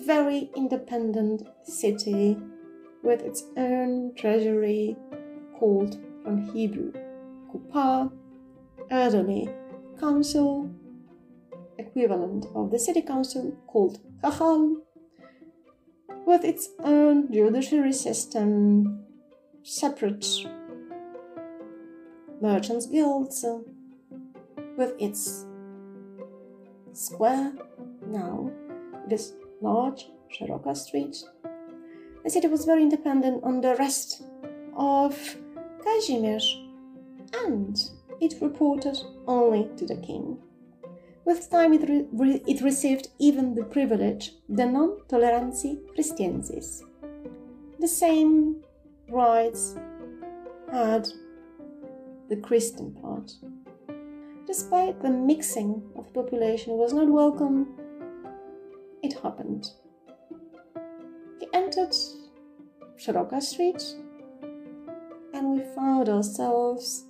very 0.01 0.51
independent 0.57 1.47
city 1.63 2.37
with 3.03 3.23
its 3.23 3.45
own 3.57 4.15
treasury 4.15 4.97
called 5.59 5.99
from 6.23 6.47
Hebrew 6.53 6.93
Kupa, 7.53 8.11
elderly 8.91 9.49
council, 9.99 10.71
equivalent 11.79 12.47
of 12.55 12.71
the 12.71 12.79
city 12.79 13.03
council 13.03 13.57
called 13.67 14.01
kahal, 14.23 14.77
with 16.27 16.45
its 16.45 16.71
own 16.85 17.33
judiciary 17.33 17.93
system, 17.93 19.05
separate 19.63 20.27
merchants' 22.41 22.87
guilds, 22.87 23.45
with 24.77 24.95
its 24.99 25.47
square. 26.93 27.53
Now 28.07 28.51
it 29.07 29.13
is 29.13 29.35
large, 29.61 30.07
Szeroka 30.31 30.77
Street. 30.77 31.16
The 32.25 32.31
city 32.31 32.49
was 32.49 32.64
very 32.64 32.83
independent 32.83 33.42
on 33.44 33.61
the 33.61 33.75
rest 33.77 34.23
of 34.77 35.16
Kazimierz, 35.85 36.44
and 37.44 37.79
it 38.20 38.35
reported 38.40 38.99
only 39.27 39.68
to 39.77 39.87
the 39.87 39.96
king. 39.96 40.38
With 41.25 41.51
time, 41.51 41.73
it, 41.73 42.09
re- 42.12 42.42
it 42.46 42.61
received 42.61 43.09
even 43.18 43.55
the 43.55 43.64
privilege, 43.64 44.33
the 44.49 44.66
non 44.66 45.01
tolerandis 45.09 45.79
Christianis. 45.94 46.83
The 47.79 47.88
same 47.88 48.62
rights 49.09 49.77
had 50.70 51.09
the 52.29 52.37
Christian 52.37 52.92
part. 52.92 53.33
Despite 54.46 55.01
the 55.01 55.11
mixing 55.11 55.83
of 55.96 56.07
the 56.07 56.23
population 56.23 56.75
was 56.75 56.92
not 56.92 57.09
welcome 57.09 57.80
it 59.03 59.15
happened. 59.23 59.71
We 61.41 61.49
entered 61.53 61.95
Szeroka 62.97 63.41
Street 63.43 63.83
and 65.33 65.51
we 65.53 65.63
found 65.75 66.09
ourselves 66.09 67.07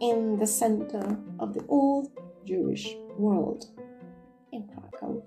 in 0.00 0.36
the 0.38 0.46
center 0.46 1.18
of 1.38 1.54
the 1.54 1.64
old 1.68 2.10
Jewish 2.44 2.94
world 3.16 3.66
in 4.52 4.68
Krakow. 4.68 5.22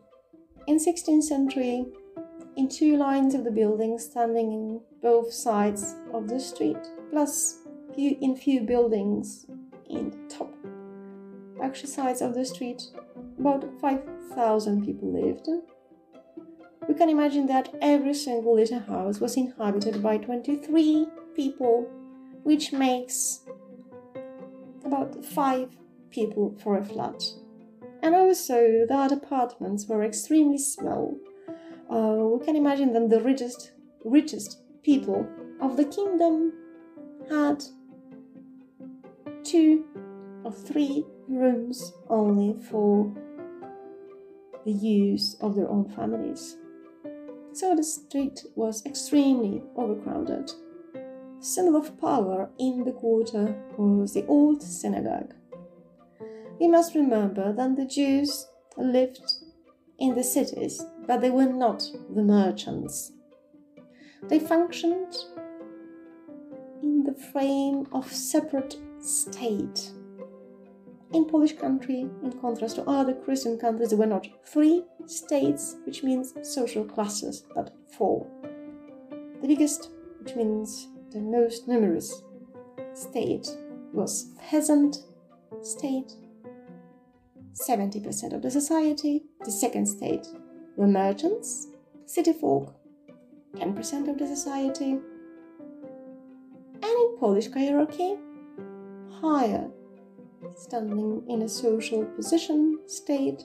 In 0.67 0.77
16th 0.77 1.23
century, 1.23 1.85
in 2.55 2.69
two 2.69 2.97
lines 2.97 3.35
of 3.35 3.43
the 3.43 3.51
buildings 3.51 4.05
standing 4.05 4.51
in 4.51 4.81
both 5.01 5.31
sides 5.33 5.95
of 6.13 6.27
the 6.27 6.39
street, 6.39 6.77
plus 7.11 7.59
few, 7.93 8.17
in 8.21 8.35
few 8.35 8.61
buildings 8.61 9.45
in 9.89 10.09
the 10.09 10.35
top 10.35 10.53
actually 11.61 11.89
sides 11.89 12.21
of 12.21 12.33
the 12.33 12.45
street, 12.45 12.83
about 13.39 13.65
5,000 13.81 14.85
people 14.85 15.13
lived. 15.13 15.47
We 16.87 16.93
can 16.93 17.09
imagine 17.09 17.47
that 17.47 17.73
every 17.81 18.13
single 18.13 18.55
little 18.55 18.79
house 18.79 19.19
was 19.19 19.35
inhabited 19.37 20.03
by 20.03 20.17
23 20.17 21.07
people, 21.35 21.89
which 22.43 22.71
makes 22.71 23.41
about 24.85 25.25
5 25.25 25.69
people 26.11 26.55
for 26.61 26.77
a 26.77 26.83
flat. 26.83 27.23
And 28.03 28.13
also 28.13 28.85
that 28.87 29.11
apartments 29.11 29.87
were 29.87 30.03
extremely 30.03 30.59
small. 30.59 31.17
Uh, 31.89 32.37
we 32.37 32.45
can 32.45 32.55
imagine 32.55 32.93
that 32.93 33.09
the 33.09 33.21
richest, 33.21 33.71
richest 34.03 34.61
people 34.83 35.27
of 35.59 35.75
the 35.75 35.85
kingdom 35.85 36.53
had 37.29 37.63
two 39.43 39.85
or 40.43 40.51
three 40.51 41.03
rooms 41.27 41.93
only 42.09 42.55
for 42.69 43.11
the 44.65 44.71
use 44.71 45.35
of 45.41 45.55
their 45.55 45.69
own 45.69 45.89
families. 45.89 46.57
So 47.53 47.75
the 47.75 47.83
street 47.83 48.43
was 48.55 48.85
extremely 48.85 49.63
overcrowded. 49.77 50.51
The 50.93 51.45
Symbol 51.45 51.77
of 51.77 51.99
power 51.99 52.49
in 52.59 52.83
the 52.83 52.91
quarter 52.91 53.55
was 53.77 54.13
the 54.13 54.25
old 54.25 54.61
synagogue. 54.61 55.33
We 56.59 56.67
must 56.67 56.95
remember 56.95 57.53
that 57.53 57.75
the 57.75 57.85
Jews 57.85 58.47
lived 58.77 59.21
in 59.99 60.15
the 60.15 60.23
cities, 60.23 60.83
but 61.07 61.21
they 61.21 61.29
were 61.29 61.45
not 61.45 61.83
the 62.13 62.23
merchants. 62.23 63.11
They 64.23 64.39
functioned 64.39 65.15
in 66.81 67.03
the 67.03 67.13
frame 67.31 67.87
of 67.93 68.11
separate 68.11 68.75
state 68.99 69.91
in 71.13 71.25
Polish 71.25 71.53
country, 71.53 72.09
in 72.23 72.39
contrast 72.41 72.75
to 72.75 72.89
other 72.89 73.13
Christian 73.13 73.57
countries, 73.57 73.89
there 73.89 73.97
were 73.97 74.05
not 74.05 74.27
three 74.43 74.83
states, 75.05 75.75
which 75.85 76.03
means 76.03 76.33
social 76.41 76.83
classes, 76.83 77.45
but 77.53 77.73
four. 77.97 78.27
The 79.41 79.47
biggest, 79.47 79.91
which 80.19 80.35
means 80.35 80.87
the 81.11 81.19
most 81.19 81.67
numerous 81.67 82.23
state, 82.93 83.47
was 83.93 84.31
peasant 84.49 84.97
state, 85.61 86.13
70% 87.53 88.33
of 88.33 88.41
the 88.41 88.51
society. 88.51 89.23
The 89.45 89.51
second 89.51 89.85
state 89.85 90.27
were 90.75 90.87
merchants, 90.87 91.67
city 92.05 92.33
folk, 92.33 92.75
10% 93.55 94.09
of 94.09 94.17
the 94.17 94.27
society. 94.27 94.99
And 96.73 96.83
in 96.83 97.17
Polish 97.17 97.49
hierarchy, 97.51 98.17
higher 99.21 99.69
standing 100.55 101.23
in 101.27 101.41
a 101.41 101.49
social 101.49 102.05
position 102.05 102.79
state 102.87 103.43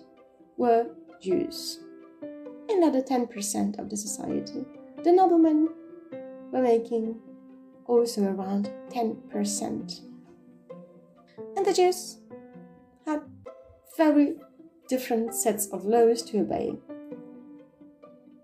were 0.56 0.86
Jews. 1.20 1.80
Another 2.68 3.02
10% 3.02 3.78
of 3.78 3.90
the 3.90 3.96
society. 3.96 4.64
The 5.02 5.12
noblemen 5.12 5.68
were 6.52 6.62
making 6.62 7.20
also 7.86 8.22
around 8.24 8.70
10%. 8.90 10.00
And 11.56 11.66
the 11.66 11.72
Jews 11.72 12.18
had 13.06 13.22
very 13.96 14.36
different 14.88 15.34
sets 15.34 15.66
of 15.68 15.84
laws 15.84 16.22
to 16.22 16.40
obey. 16.40 16.76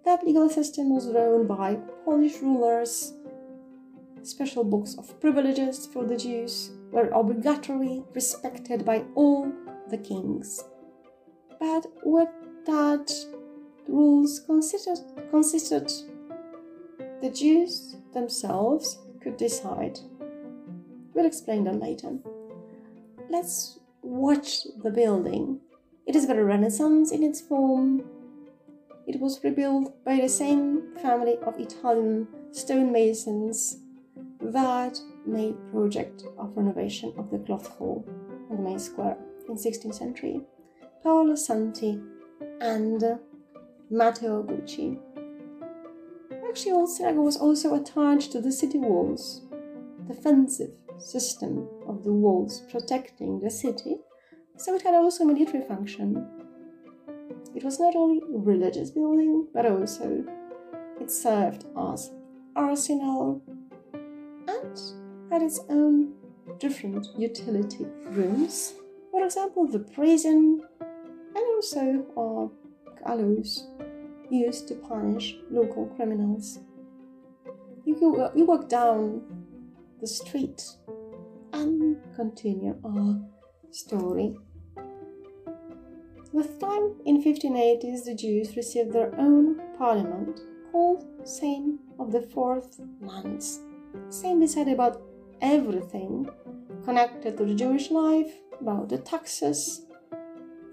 That 0.05 0.25
legal 0.25 0.49
system 0.49 0.91
was 0.91 1.09
run 1.09 1.47
by 1.47 1.77
Polish 2.05 2.41
rulers, 2.41 3.13
special 4.23 4.65
books 4.65 4.97
of 4.97 5.19
privileges 5.21 5.87
for 5.87 6.05
the 6.05 6.17
Jews, 6.17 6.71
were 6.91 7.09
obligatory, 7.09 8.05
respected 8.15 8.85
by 8.85 9.05
all 9.15 9.53
the 9.91 9.99
kings. 9.99 10.65
But 11.59 11.87
what 12.03 12.33
that 12.67 13.13
rules 13.89 14.41
considered, 14.41 14.99
consisted 15.31 15.93
the 17.23 17.31
Jews 17.31 17.97
themselves 18.13 18.99
could 19.21 19.37
decide. 19.37 19.99
We'll 21.15 21.27
explain 21.27 21.65
that 21.65 21.81
later. 21.81 22.19
Let's 23.31 23.79
watch 24.03 24.65
the 24.83 24.91
building. 24.91 25.61
It 26.07 26.15
is 26.15 26.27
very 26.27 26.45
Renaissance 26.45 27.11
in 27.11 27.23
its 27.23 27.41
form. 27.41 28.05
It 29.07 29.21
was 29.21 29.43
rebuilt 29.43 30.05
by 30.05 30.21
the 30.21 30.29
same 30.29 30.95
family 31.03 31.37
of 31.47 31.59
Italian 31.59 32.29
stonemasons 32.53 33.79
that 34.41 34.99
made 35.27 35.57
project 35.71 36.25
of 36.39 36.57
renovation 36.57 37.13
of 37.19 37.31
the 37.31 37.39
cloth 37.39 37.69
hall 37.77 38.05
on 38.51 38.57
the 38.57 38.63
main 38.63 38.79
square 38.79 39.17
in 39.49 39.57
16th 39.57 39.95
century. 39.95 40.41
Paolo 41.03 41.35
Santi, 41.37 42.01
and 42.61 43.19
Matteo 43.91 44.43
Gucci. 44.43 44.99
Actually, 46.49 46.73
Old 46.73 46.91
Synagogue 46.91 47.25
was 47.25 47.37
also 47.37 47.75
attached 47.75 48.33
to 48.33 48.41
the 48.41 48.53
city 48.53 48.79
walls. 48.79 49.43
Defensive 50.07 50.73
system 50.99 51.69
of 51.87 52.05
the 52.05 52.13
walls 52.13 52.63
protecting 52.71 53.41
the 53.41 53.51
city, 53.51 53.97
so 54.57 54.75
it 54.75 54.83
had 54.83 54.95
also 54.95 55.25
a 55.25 55.27
military 55.27 55.65
function. 55.65 56.27
It 57.55 57.65
was 57.65 57.81
not 57.81 57.95
only 57.97 58.19
a 58.19 58.39
religious 58.39 58.91
building, 58.91 59.47
but 59.53 59.67
also 59.67 60.25
it 61.01 61.11
served 61.11 61.65
as 61.93 62.11
arsenal 62.55 63.43
and 64.49 65.06
had 65.31 65.43
its 65.43 65.61
own 65.69 66.13
um, 66.49 66.59
different 66.59 67.07
utility 67.17 67.87
rooms. 68.11 68.75
For 69.11 69.25
example, 69.25 69.67
the 69.67 69.81
prison 69.81 70.63
and 71.35 71.45
also 71.55 72.07
our 72.17 72.51
gallows 73.05 73.69
used 74.31 74.69
to 74.69 74.75
punish 74.75 75.37
local 75.51 75.87
criminals. 75.97 76.61
You, 77.85 77.95
go, 77.95 78.33
you 78.35 78.45
walk 78.45 78.69
down 78.69 79.23
the 80.01 80.07
street 80.07 80.63
and 81.53 81.97
continue 82.15 82.77
our 82.85 83.21
story. 83.71 84.37
With 86.33 86.61
time, 86.61 86.97
in 87.07 87.23
1580s, 87.23 88.05
the 88.05 88.15
Jews 88.15 88.57
received 88.57 88.93
their 88.93 89.15
own 89.19 89.61
parliament 89.79 90.41
called 90.71 91.07
Sejm 91.23 91.79
of 91.99 92.13
the 92.13 92.21
Fourth 92.21 92.79
Lands. 93.01 93.61
Sejm 94.09 94.41
decided 94.41 94.75
about 94.75 95.01
everything 95.41 96.29
connected 96.85 97.37
to 97.37 97.45
the 97.45 97.55
Jewish 97.55 97.91
life, 97.91 98.33
about 98.61 98.89
the 98.89 98.99
taxes 98.99 99.87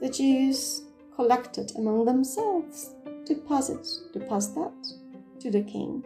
the 0.04 0.10
Jews 0.10 0.82
collected 1.16 1.72
among 1.78 2.04
themselves, 2.04 2.94
deposits, 3.26 4.04
deposit 4.12 4.56
that 4.56 4.74
to 5.40 5.50
the 5.50 5.62
king. 5.62 6.04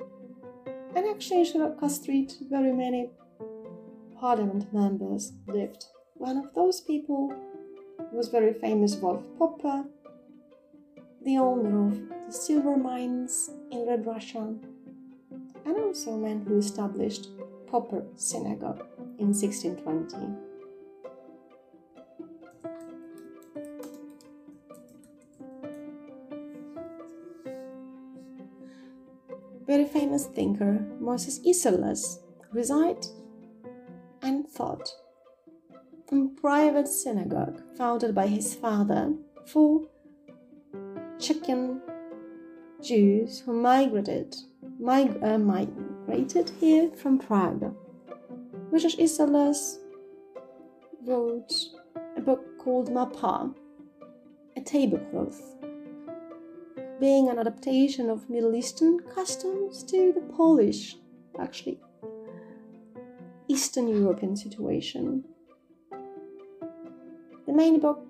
And 0.96 1.08
actually, 1.08 1.40
in 1.40 1.46
Szeroka 1.46 1.90
Street, 1.90 2.38
very 2.48 2.72
many 2.72 3.10
parliament 4.20 4.72
members 4.72 5.34
lived. 5.48 5.86
One 6.14 6.38
of 6.38 6.54
those 6.54 6.80
people 6.82 7.34
was 8.14 8.28
very 8.28 8.54
famous 8.54 8.96
Wolf 8.98 9.24
Popper, 9.40 9.86
the 11.24 11.38
owner 11.40 11.88
of 11.88 12.00
the 12.28 12.32
silver 12.32 12.78
mines 12.78 13.50
in 13.72 13.88
Red 13.88 14.06
Russia, 14.06 14.54
and 15.66 15.76
also 15.76 16.12
a 16.12 16.18
man 16.18 16.46
who 16.48 16.60
established 16.60 17.30
Popper 17.70 18.04
Synagogue 18.16 18.86
in 19.20 19.34
1620. 19.34 20.48
very 29.68 29.86
famous 29.86 30.28
thinker 30.28 30.80
Moses 31.00 31.40
Isserles 31.46 32.20
resided 32.54 33.06
and 34.22 34.48
thought 34.48 34.90
in 36.10 36.36
private 36.36 36.88
synagogue 36.88 37.62
founded 37.78 38.16
by 38.16 38.28
his 38.28 38.56
father 38.56 39.14
for 39.46 39.82
Czechian 41.18 41.82
Jews 42.82 43.42
who 43.42 43.54
migrated 43.54 44.36
mig- 44.80 45.22
uh, 45.22 45.38
here 46.60 46.90
from 46.92 47.20
Prague. 47.20 47.76
Moses 48.72 48.96
Isserles 48.96 49.80
wrote 51.06 51.54
a 52.16 52.22
book 52.22 52.58
called 52.58 52.90
Mapa, 52.90 53.54
a 54.56 54.62
tablecloth 54.62 55.42
being 57.00 57.30
an 57.30 57.38
adaptation 57.38 58.10
of 58.10 58.30
Middle 58.30 58.56
Eastern 58.56 59.00
customs 59.14 59.84
to 59.84 60.14
the 60.14 60.22
Polish, 60.34 60.96
actually, 61.40 61.80
Eastern 63.48 63.88
European 63.88 64.36
situation. 64.36 65.24
The 67.46 67.54
main 67.54 67.80
book 67.80 68.06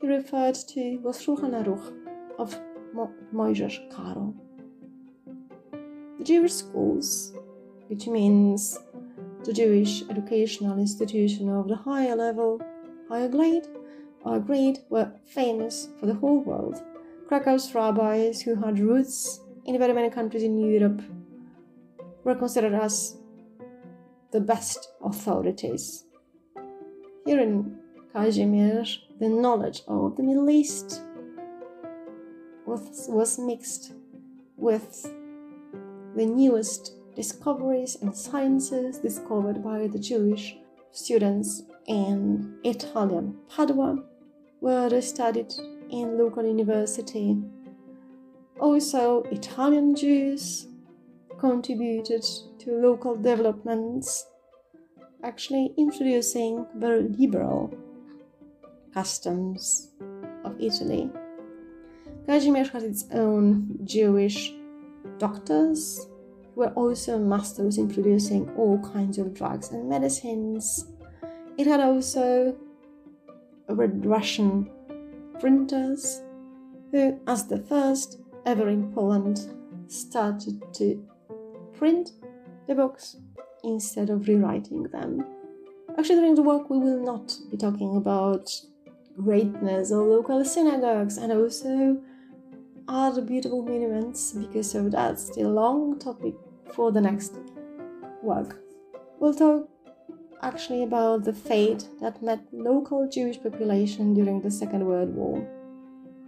he 0.00 0.08
referred 0.08 0.54
to 0.54 0.98
was 0.98 1.26
Aruch 1.26 1.92
of 2.38 2.58
Mo- 2.92 3.14
Moshe 3.32 3.90
Karo. 3.90 4.34
The 6.20 6.26
Jewish 6.26 6.52
schools, 6.52 7.32
which 7.88 8.06
means 8.06 8.78
the 9.42 9.54
Jewish 9.54 10.02
educational 10.10 10.78
institution 10.78 11.48
of 11.48 11.66
the 11.66 11.76
higher 11.76 12.14
level, 12.14 12.60
higher 13.08 13.26
grade, 13.26 13.66
or 14.22 14.38
grade, 14.38 14.80
were 14.90 15.10
famous 15.24 15.88
for 15.98 16.04
the 16.04 16.12
whole 16.12 16.40
world 16.40 16.82
Krakow's 17.26 17.74
rabbis, 17.74 18.42
who 18.42 18.54
had 18.54 18.78
roots 18.78 19.40
in 19.64 19.78
very 19.78 19.94
many 19.94 20.10
countries 20.10 20.42
in 20.42 20.58
Europe, 20.58 21.00
were 22.22 22.34
considered 22.34 22.74
as 22.74 23.16
the 24.30 24.42
best 24.42 24.90
authorities. 25.02 26.04
Here 27.24 27.40
in 27.40 27.78
Kazimierz, 28.14 28.98
the 29.18 29.30
knowledge 29.30 29.80
of 29.88 30.16
the 30.16 30.22
Middle 30.22 30.50
East 30.50 31.00
was, 32.66 33.06
was 33.08 33.38
mixed 33.38 33.94
with 34.58 35.10
the 36.16 36.26
newest 36.26 36.94
discoveries 37.14 37.96
and 38.02 38.16
sciences 38.16 38.98
discovered 38.98 39.62
by 39.62 39.86
the 39.86 39.98
Jewish 39.98 40.56
students 40.92 41.62
in 41.86 42.58
Italian 42.64 43.36
Padua, 43.48 44.02
where 44.60 44.88
they 44.88 45.00
studied 45.00 45.52
in 45.90 46.18
local 46.18 46.44
university. 46.44 47.36
Also, 48.60 49.22
Italian 49.30 49.94
Jews 49.94 50.66
contributed 51.38 52.24
to 52.58 52.72
local 52.72 53.16
developments, 53.16 54.26
actually 55.24 55.72
introducing 55.78 56.66
very 56.76 57.08
liberal 57.08 57.72
customs 58.92 59.88
of 60.44 60.60
Italy. 60.60 61.10
Kazimierz 62.26 62.70
had 62.70 62.82
its 62.82 63.06
own 63.12 63.78
Jewish 63.84 64.52
doctors 65.18 66.08
who 66.54 66.60
were 66.60 66.72
also 66.74 67.18
masters 67.18 67.78
in 67.78 67.88
producing 67.88 68.48
all 68.56 68.78
kinds 68.92 69.18
of 69.18 69.34
drugs 69.34 69.70
and 69.70 69.88
medicines. 69.88 70.86
It 71.58 71.66
had 71.66 71.80
also 71.80 72.56
Russian 73.68 74.70
printers, 75.38 76.22
who, 76.90 77.18
as 77.26 77.46
the 77.46 77.58
first 77.58 78.20
ever 78.46 78.68
in 78.68 78.92
Poland, 78.92 79.38
started 79.86 80.62
to 80.74 81.06
print 81.74 82.12
the 82.66 82.74
books 82.74 83.16
instead 83.64 84.10
of 84.10 84.26
rewriting 84.28 84.84
them. 84.84 85.24
Actually, 85.98 86.16
during 86.16 86.34
the 86.34 86.42
work, 86.42 86.70
we 86.70 86.78
will 86.78 87.02
not 87.02 87.36
be 87.50 87.56
talking 87.56 87.96
about 87.96 88.50
greatness 89.16 89.90
of 89.90 90.06
local 90.06 90.44
synagogues 90.44 91.18
and 91.18 91.32
also 91.32 92.00
other 92.90 93.22
beautiful 93.22 93.62
monuments 93.62 94.32
because 94.32 94.74
of 94.74 94.90
that's 94.90 95.30
the 95.30 95.44
long 95.44 95.96
topic 95.98 96.34
for 96.72 96.90
the 96.90 97.00
next 97.00 97.36
work. 98.20 98.58
We'll 99.20 99.34
talk 99.34 99.68
actually 100.42 100.82
about 100.82 101.24
the 101.24 101.32
fate 101.32 101.86
that 102.00 102.20
met 102.22 102.40
local 102.52 103.08
Jewish 103.08 103.40
population 103.40 104.12
during 104.12 104.40
the 104.40 104.50
Second 104.50 104.84
World 104.84 105.14
War. 105.14 105.46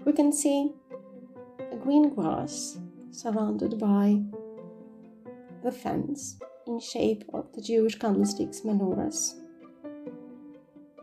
We 0.04 0.12
can 0.12 0.32
see 0.32 0.72
a 1.72 1.76
green 1.76 2.14
grass 2.14 2.78
surrounded 3.10 3.78
by 3.80 4.22
the 5.64 5.72
fence 5.72 6.38
in 6.66 6.78
shape 6.78 7.24
of 7.34 7.52
the 7.54 7.60
Jewish 7.60 7.96
candlesticks 7.96 8.60
menorahs. 8.60 9.34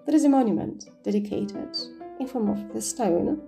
There 0.06 0.16
is 0.16 0.24
a 0.24 0.30
monument 0.30 0.86
dedicated 1.04 1.78
in 2.20 2.28
form 2.28 2.50
of 2.50 2.74
the 2.74 2.82
stone 2.82 3.42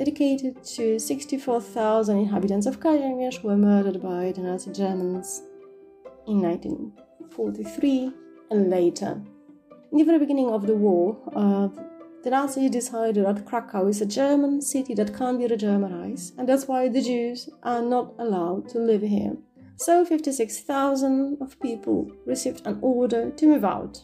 dedicated 0.00 0.64
to 0.64 0.98
64,000 0.98 2.16
inhabitants 2.16 2.66
of 2.66 2.80
Kazimierz 2.80 3.36
who 3.36 3.48
were 3.48 3.56
murdered 3.58 4.00
by 4.00 4.32
the 4.32 4.40
Nazi 4.40 4.72
Germans 4.72 5.42
in 6.26 6.40
1943 6.40 8.10
and 8.50 8.70
later. 8.70 9.20
In 9.92 9.98
the 9.98 10.04
very 10.04 10.18
beginning 10.18 10.48
of 10.48 10.66
the 10.66 10.74
war, 10.74 11.18
uh, 11.36 11.68
the 12.24 12.30
Nazis 12.30 12.70
decided 12.70 13.26
that 13.26 13.44
Krakow 13.44 13.88
is 13.88 14.00
a 14.00 14.06
German 14.06 14.62
city 14.62 14.94
that 14.94 15.14
can't 15.14 15.38
be 15.38 15.46
re-Germanized, 15.46 16.38
and 16.38 16.48
that's 16.48 16.66
why 16.66 16.88
the 16.88 17.02
Jews 17.02 17.50
are 17.62 17.82
not 17.82 18.14
allowed 18.18 18.70
to 18.70 18.78
live 18.78 19.02
here. 19.02 19.36
So 19.76 20.06
56,000 20.06 21.36
of 21.42 21.60
people 21.60 22.10
received 22.24 22.66
an 22.66 22.78
order 22.80 23.30
to 23.32 23.46
move 23.46 23.64
out 23.66 24.02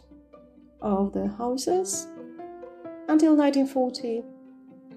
of 0.83 1.15
their 1.15 1.29
houses. 1.29 2.07
Until 3.09 3.35
1940, 3.35 4.25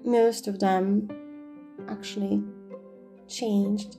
most 0.04 0.48
of 0.48 0.58
them 0.58 1.08
actually 1.88 2.42
changed 3.28 3.96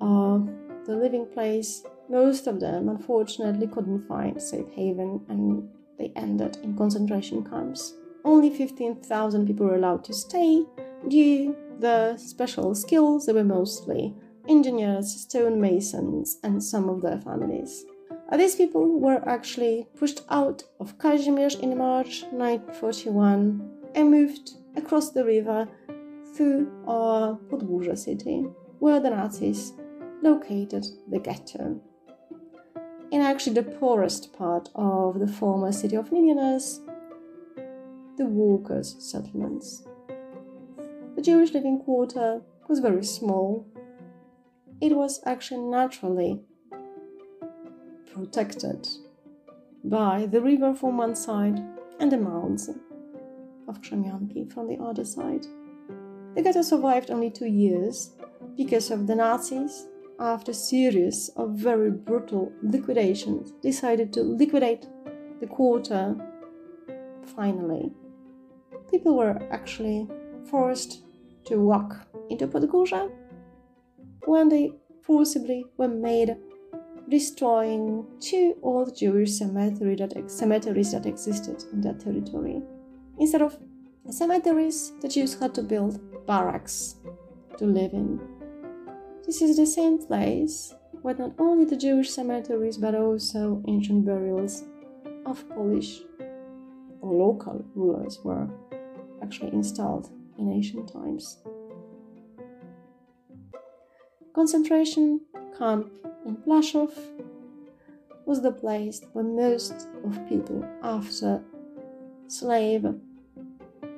uh, 0.00 0.38
the 0.86 0.96
living 0.96 1.26
place 1.26 1.82
most 2.08 2.46
of 2.46 2.58
them, 2.58 2.88
unfortunately, 2.88 3.66
couldn't 3.66 4.08
find 4.08 4.40
safe 4.40 4.68
haven 4.70 5.20
and 5.28 5.68
they 5.98 6.10
ended 6.16 6.56
in 6.62 6.76
concentration 6.76 7.44
camps. 7.44 7.94
only 8.24 8.50
15,000 8.50 9.46
people 9.46 9.66
were 9.66 9.76
allowed 9.76 10.04
to 10.04 10.12
stay 10.12 10.64
due 11.08 11.56
the 11.80 12.16
special 12.16 12.74
skills. 12.74 13.26
They 13.26 13.32
were 13.32 13.44
mostly 13.44 14.14
engineers, 14.48 15.26
stonemasons, 15.26 16.38
and 16.42 16.62
some 16.62 16.88
of 16.88 17.02
their 17.02 17.20
families. 17.20 17.84
Uh, 18.30 18.36
these 18.36 18.56
people 18.56 18.98
were 18.98 19.26
actually 19.28 19.86
pushed 19.96 20.22
out 20.28 20.62
of 20.80 20.98
Kazimierz 20.98 21.60
in 21.60 21.78
March 21.78 22.24
1941 22.30 23.70
and 23.94 24.10
moved 24.10 24.52
across 24.78 25.10
the 25.10 25.24
river 25.24 25.68
through 26.34 26.70
uh, 26.86 27.34
Podgórze 27.50 27.98
city, 27.98 28.46
where 28.78 29.00
the 29.00 29.10
Nazis 29.10 29.72
located 30.22 30.86
the 31.10 31.18
ghetto. 31.18 31.80
In 33.10 33.20
actually 33.20 33.54
the 33.54 33.70
poorest 33.78 34.32
part 34.32 34.68
of 34.74 35.18
the 35.18 35.26
former 35.26 35.72
city 35.72 35.96
of 35.96 36.12
millionaires, 36.12 36.80
the 38.16 38.26
workers' 38.26 38.96
settlements. 38.98 39.84
The 41.16 41.22
Jewish 41.22 41.52
living 41.52 41.80
quarter 41.80 42.42
was 42.68 42.80
very 42.80 43.04
small. 43.04 43.66
It 44.80 44.94
was 44.94 45.20
actually 45.24 45.62
naturally 45.62 46.40
protected 48.12 48.88
by 49.82 50.26
the 50.26 50.40
river 50.40 50.74
from 50.74 50.98
one 50.98 51.14
side 51.14 51.60
and 51.98 52.12
the 52.12 52.18
mounds 52.18 52.70
of 53.68 53.80
Krzemionki 53.82 54.52
from 54.52 54.68
the 54.68 54.82
other 54.82 55.04
side. 55.04 55.46
The 56.34 56.42
ghetto 56.42 56.62
survived 56.62 57.10
only 57.10 57.30
two 57.30 57.46
years 57.46 58.16
because 58.56 58.90
of 58.90 59.06
the 59.06 59.14
Nazis, 59.14 59.86
after 60.20 60.50
a 60.50 60.54
series 60.54 61.30
of 61.36 61.50
very 61.50 61.90
brutal 61.90 62.52
liquidations, 62.62 63.52
decided 63.62 64.12
to 64.14 64.22
liquidate 64.22 64.86
the 65.40 65.46
quarter 65.46 66.16
finally. 67.36 67.92
People 68.90 69.16
were 69.16 69.38
actually 69.50 70.08
forced 70.50 71.02
to 71.44 71.60
walk 71.60 72.06
into 72.30 72.46
Podgórze 72.46 73.10
when 74.24 74.48
they 74.48 74.72
forcibly 75.02 75.64
were 75.76 75.88
made 75.88 76.36
destroying 77.08 78.06
two 78.20 78.56
old 78.62 78.96
Jewish 78.96 79.38
that, 79.38 80.24
cemeteries 80.26 80.92
that 80.92 81.06
existed 81.06 81.64
in 81.72 81.80
that 81.80 82.00
territory. 82.00 82.62
Instead 83.18 83.42
of 83.42 83.58
cemeteries, 84.10 84.92
the 85.00 85.08
Jews 85.08 85.38
had 85.38 85.54
to 85.54 85.62
build 85.62 86.00
barracks 86.26 86.96
to 87.58 87.64
live 87.64 87.92
in. 87.92 88.20
This 89.26 89.42
is 89.42 89.56
the 89.56 89.66
same 89.66 89.98
place 89.98 90.74
where 91.02 91.14
not 91.14 91.32
only 91.38 91.64
the 91.64 91.76
Jewish 91.76 92.10
cemeteries 92.10 92.78
but 92.78 92.94
also 92.94 93.62
ancient 93.66 94.06
burials 94.06 94.64
of 95.26 95.48
Polish 95.50 96.00
or 97.00 97.12
local 97.12 97.64
rulers 97.74 98.18
were 98.24 98.48
actually 99.22 99.52
installed 99.52 100.10
in 100.38 100.52
ancient 100.52 100.92
times. 100.92 101.38
Concentration 104.34 105.20
camp 105.58 105.90
in 106.24 106.36
Płaszów 106.36 106.92
was 108.26 108.40
the 108.42 108.52
place 108.52 109.00
where 109.12 109.24
most 109.24 109.88
of 110.04 110.28
people 110.28 110.64
after 110.82 111.42
slave, 112.28 112.86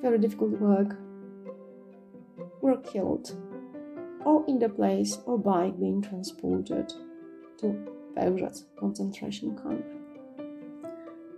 very 0.02 0.18
difficult 0.18 0.52
work, 0.60 0.96
were 2.60 2.76
killed, 2.78 3.36
or 4.24 4.44
in 4.46 4.58
the 4.58 4.68
place 4.68 5.18
or 5.26 5.38
by 5.38 5.70
being 5.70 6.02
transported 6.02 6.92
to 7.58 7.74
Belgrade 8.14 8.58
concentration 8.78 9.56
camp. 9.56 9.84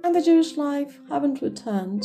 And 0.04 0.14
the 0.14 0.22
Jewish 0.22 0.56
life 0.56 1.00
haven't 1.08 1.42
returned 1.42 2.04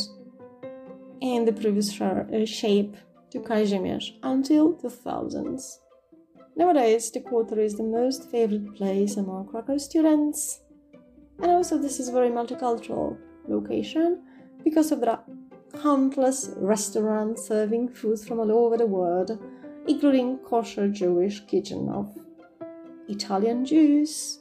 in 1.20 1.44
the 1.44 1.52
previous 1.52 2.00
uh, 2.00 2.44
shape 2.44 2.96
to 3.30 3.40
Kazimierz 3.40 4.12
until 4.22 4.72
the 4.72 4.90
thousands. 4.90 5.80
Nowadays, 6.56 7.10
the 7.10 7.20
quarter 7.20 7.60
is 7.60 7.76
the 7.76 7.82
most 7.82 8.30
favorite 8.30 8.74
place 8.74 9.16
among 9.16 9.48
Krakow 9.48 9.78
students, 9.78 10.60
and 11.40 11.50
also 11.50 11.78
this 11.78 12.00
is 12.00 12.08
very 12.08 12.30
multicultural 12.30 13.16
location 13.46 14.22
because 14.64 14.90
of 14.90 15.00
the 15.00 15.18
countless 15.82 16.50
restaurants 16.56 17.46
serving 17.46 17.88
food 17.88 18.20
from 18.20 18.40
all 18.40 18.52
over 18.52 18.76
the 18.76 18.86
world, 18.86 19.38
including 19.86 20.38
kosher 20.38 20.88
Jewish 20.88 21.40
kitchen 21.46 21.88
of 21.88 22.16
Italian 23.08 23.64
Jews. 23.64 24.40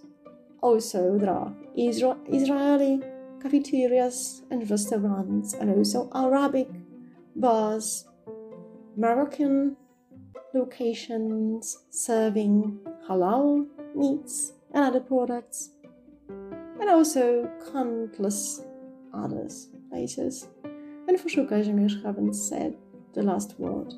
Also, 0.62 1.18
there 1.18 1.30
are 1.30 1.54
Isra- 1.78 2.18
Israeli 2.28 3.02
cafeterias 3.42 4.42
and 4.50 4.70
restaurants, 4.70 5.54
and 5.54 5.70
also 5.70 6.10
Arabic 6.14 6.70
bars, 7.36 8.06
Moroccan 8.96 9.78
locations 10.54 11.78
serving 11.92 12.80
halal 13.08 13.68
meats 13.96 14.54
and 14.74 14.84
other 14.84 15.00
products, 15.00 15.70
and 16.80 16.90
also 16.90 17.50
countless 17.72 18.66
others 19.14 19.70
places. 19.90 20.48
And 21.08 21.20
for 21.20 21.30
sure, 21.30 21.45
Kazimierz 21.45 22.03
haven't 22.03 22.34
said 22.34 22.78
the 23.14 23.24
last 23.24 23.58
word. 23.60 23.93